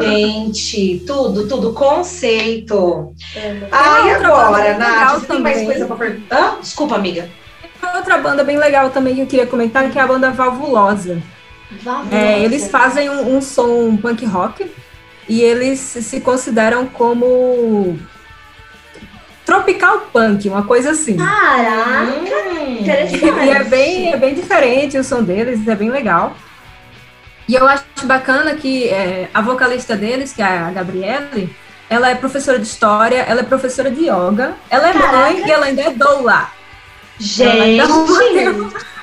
[0.00, 3.12] Gente, tudo, tudo, conceito.
[3.34, 6.58] É, ah, e agora, Nath, tem mais coisa pra perguntar?
[6.60, 7.28] Desculpa, amiga.
[7.94, 11.20] Outra banda bem legal também que eu queria comentar, que é a banda Valvulosa.
[11.82, 12.14] Valvulosa.
[12.14, 14.70] É, eles fazem um, um som punk rock,
[15.30, 17.96] e eles se consideram como
[19.46, 21.16] tropical punk, uma coisa assim.
[21.16, 23.24] Caraca, hum, interessante.
[23.24, 26.36] E é bem, é bem diferente o som deles, é bem legal.
[27.46, 31.54] E eu acho bacana que é, a vocalista deles, que é a Gabriele,
[31.88, 35.16] ela é professora de história, ela é professora de yoga, ela é Caraca.
[35.16, 36.50] mãe e ela ainda é doula.
[37.20, 37.80] Gente!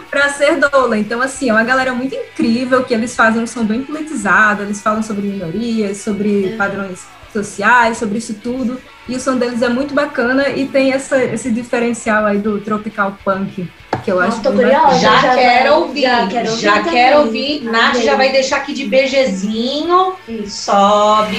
[0.09, 0.97] Para ser doula.
[0.97, 4.81] Então, assim, é uma galera muito incrível que eles fazem um som bem politizado, eles
[4.81, 6.57] falam sobre minorias, sobre é.
[6.57, 8.79] padrões sociais, sobre isso tudo.
[9.07, 13.17] E o som deles é muito bacana e tem essa, esse diferencial aí do tropical
[13.23, 13.69] punk,
[14.03, 16.61] que eu acho que já, já quero ouvir, já quero ouvir.
[16.61, 17.63] Já quero ouvir.
[17.63, 20.13] Nath já vai deixar aqui de beijezinho.
[20.47, 21.37] Sobe.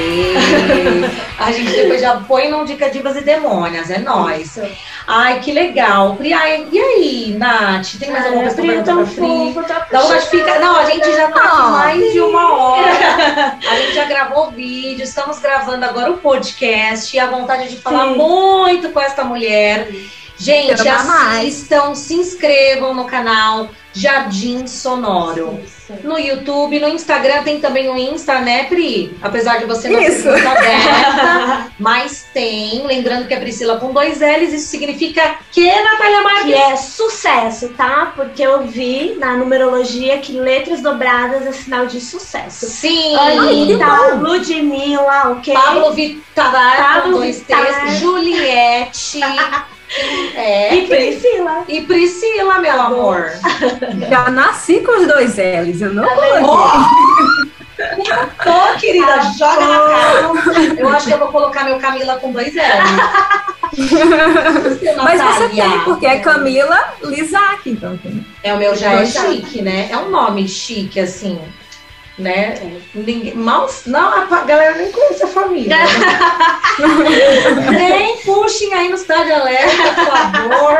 [0.00, 1.30] Aê!
[1.40, 4.56] A gente depois já põe no Dica Divas e Demônias, é nóis.
[4.56, 4.62] Isso.
[5.06, 6.14] Ai, que legal.
[6.16, 7.94] Pri, ai, e aí, Nath?
[7.98, 9.54] Tem mais alguma coisa pra pra Pri?
[9.66, 10.58] Tá fica...
[10.58, 13.58] Não, a gente já tá aqui mais de uma hora.
[13.70, 18.08] A gente já gravou vídeo, estamos gravando agora o podcast e a vontade de falar
[18.08, 18.16] Sim.
[18.16, 19.88] muito com esta mulher.
[20.36, 25.60] Gente, assistam, se inscrevam no canal Jardim Sonoro.
[26.04, 29.16] No YouTube, no Instagram tem também o Insta, né, Pri?
[29.20, 30.22] Apesar de você não isso.
[30.22, 32.86] ser aberta, mas tem.
[32.86, 36.44] Lembrando que é Priscila com dois L's, isso significa que, Natália Marques?
[36.44, 38.12] Que é sucesso, tá?
[38.14, 42.66] Porque eu vi na numerologia que letras dobradas é sinal de sucesso.
[42.66, 43.16] Sim!
[43.16, 45.54] Aí tá Ludmilla, ok?
[45.54, 49.20] Pablo Vittar, com dois T's, Juliette.
[50.36, 50.74] É.
[50.74, 51.29] E Priscila.
[51.68, 53.30] E Priscila, meu tá amor.
[54.08, 56.40] Já nasci com os dois L's, eu não tá coloquei.
[58.44, 60.74] Tô, querida, tá joga na cara.
[60.76, 62.60] Eu acho que eu vou colocar meu Camila com dois L's.
[65.02, 67.98] Mas você tem, porque é Camila Lizac, então.
[68.42, 69.88] É, o meu já é chique, né?
[69.90, 71.40] É um nome chique, assim
[72.18, 72.80] né?
[72.94, 75.76] Ninguém, mal, não, a galera nem conhece a família.
[75.76, 75.84] Né?
[77.78, 80.78] nem puxem aí no estádio alerta, por favor.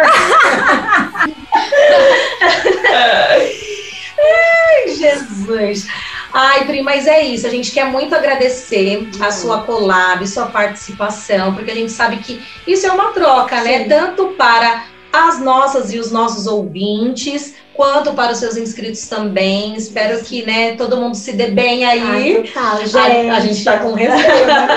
[4.22, 5.86] Ai, Jesus.
[6.32, 7.46] Ai, Pri, mas é isso.
[7.46, 9.32] A gente quer muito agradecer a uhum.
[9.32, 13.78] sua collab, sua participação, porque a gente sabe que isso é uma troca, né?
[13.82, 13.88] Sim.
[13.88, 13.88] né?
[13.88, 19.74] Tanto para as nossas e os nossos ouvintes, quanto para os seus inscritos também.
[19.74, 22.02] Espero que, né, todo mundo se dê bem aí.
[22.02, 22.96] Ai, total, gente.
[22.96, 24.46] A, a gente está com receio.
[24.46, 24.68] Né?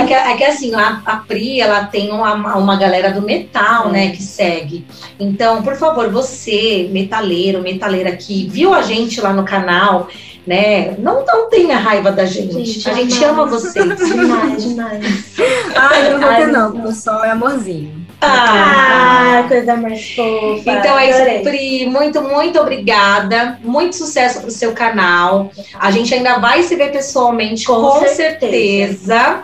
[0.00, 3.90] é, que, é que assim, a, a Pri, ela tem uma, uma galera do metal,
[3.90, 4.86] né, que segue.
[5.18, 10.08] Então, por favor, você, metaleiro, metaleira que viu a gente lá no canal,
[10.46, 10.94] né?
[10.98, 12.64] Não, não tenha raiva da gente.
[12.64, 13.74] gente a gente ama vocês.
[13.74, 15.34] Demais, demais.
[15.74, 18.05] Ai, não vou ter não, o pessoal é amorzinho.
[18.20, 20.70] Ah, ah coisa mais fofa.
[20.70, 21.86] Então é isso, Pri.
[21.86, 23.58] Muito, muito obrigada.
[23.62, 25.50] Muito sucesso pro seu canal.
[25.78, 28.96] A gente ainda vai se ver pessoalmente, com, com certeza.
[28.98, 29.42] certeza.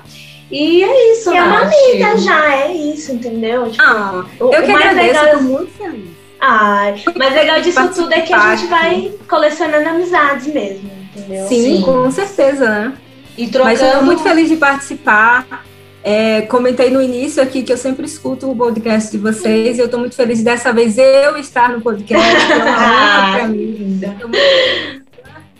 [0.50, 3.70] E é isso, E é uma amiga já, é isso, entendeu?
[3.70, 5.30] Tipo, ah, eu que agradeço, legal...
[5.30, 6.10] tô muito feliz.
[6.38, 11.46] Ai, mas legal disso tudo é que a gente vai colecionando amizades mesmo, entendeu?
[11.46, 11.82] Sim, Sim.
[11.82, 12.92] com certeza, né?
[13.38, 13.64] E trocando...
[13.64, 15.64] Mas eu tô muito feliz de participar.
[16.04, 19.84] É, comentei no início aqui que eu sempre escuto o podcast de vocês e eu
[19.84, 22.52] estou muito feliz dessa vez eu estar no podcast.
[22.52, 24.16] É uma honra para mim, linda.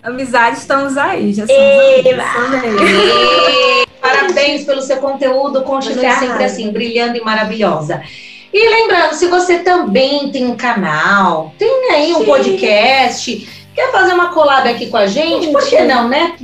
[0.03, 2.83] Amizades estamos aí, já somos amigos.
[4.01, 8.03] Parabéns pelo seu conteúdo, continue sempre assim, brilhando e maravilhosa.
[8.53, 12.25] E lembrando, se você também tem um canal, tem aí um Sim.
[12.25, 16.35] podcast, quer fazer uma collab aqui com a gente, por que não, né?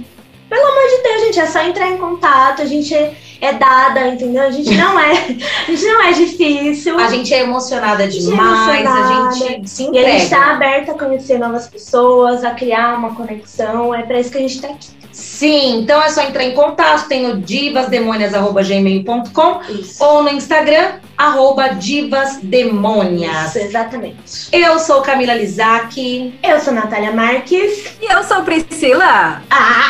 [0.48, 2.94] Pelo amor de Deus, gente, é só entrar em contato, a gente
[3.40, 4.42] é dada, entendeu?
[4.42, 5.12] A gente não é,
[5.68, 6.98] a gente não é difícil.
[6.98, 10.06] A gente é emocionada demais, a gente, é emocionada, a gente se entrega.
[10.06, 14.20] E a gente está aberta a conhecer novas pessoas, a criar uma conexão, é para
[14.20, 14.98] isso que a gente está aqui.
[15.10, 19.60] Sim, então é só entrar em contato, tem o divasdemônias.gmail.com
[20.00, 23.48] ou no Instagram, arroba divasdemônias.
[23.48, 24.48] Isso, exatamente.
[24.52, 26.38] Eu sou Camila Lizac.
[26.40, 27.96] Eu sou Natália Marques.
[28.00, 29.42] E eu sou Priscila.
[29.50, 29.88] Ah!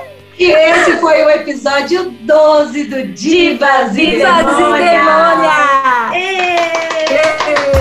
[0.00, 0.03] Uh!
[0.38, 4.80] E esse foi o episódio 12 do Divas e Demônia.
[4.80, 5.50] E Demônia.
[6.12, 6.64] Êêê.
[7.10, 7.74] Êêê.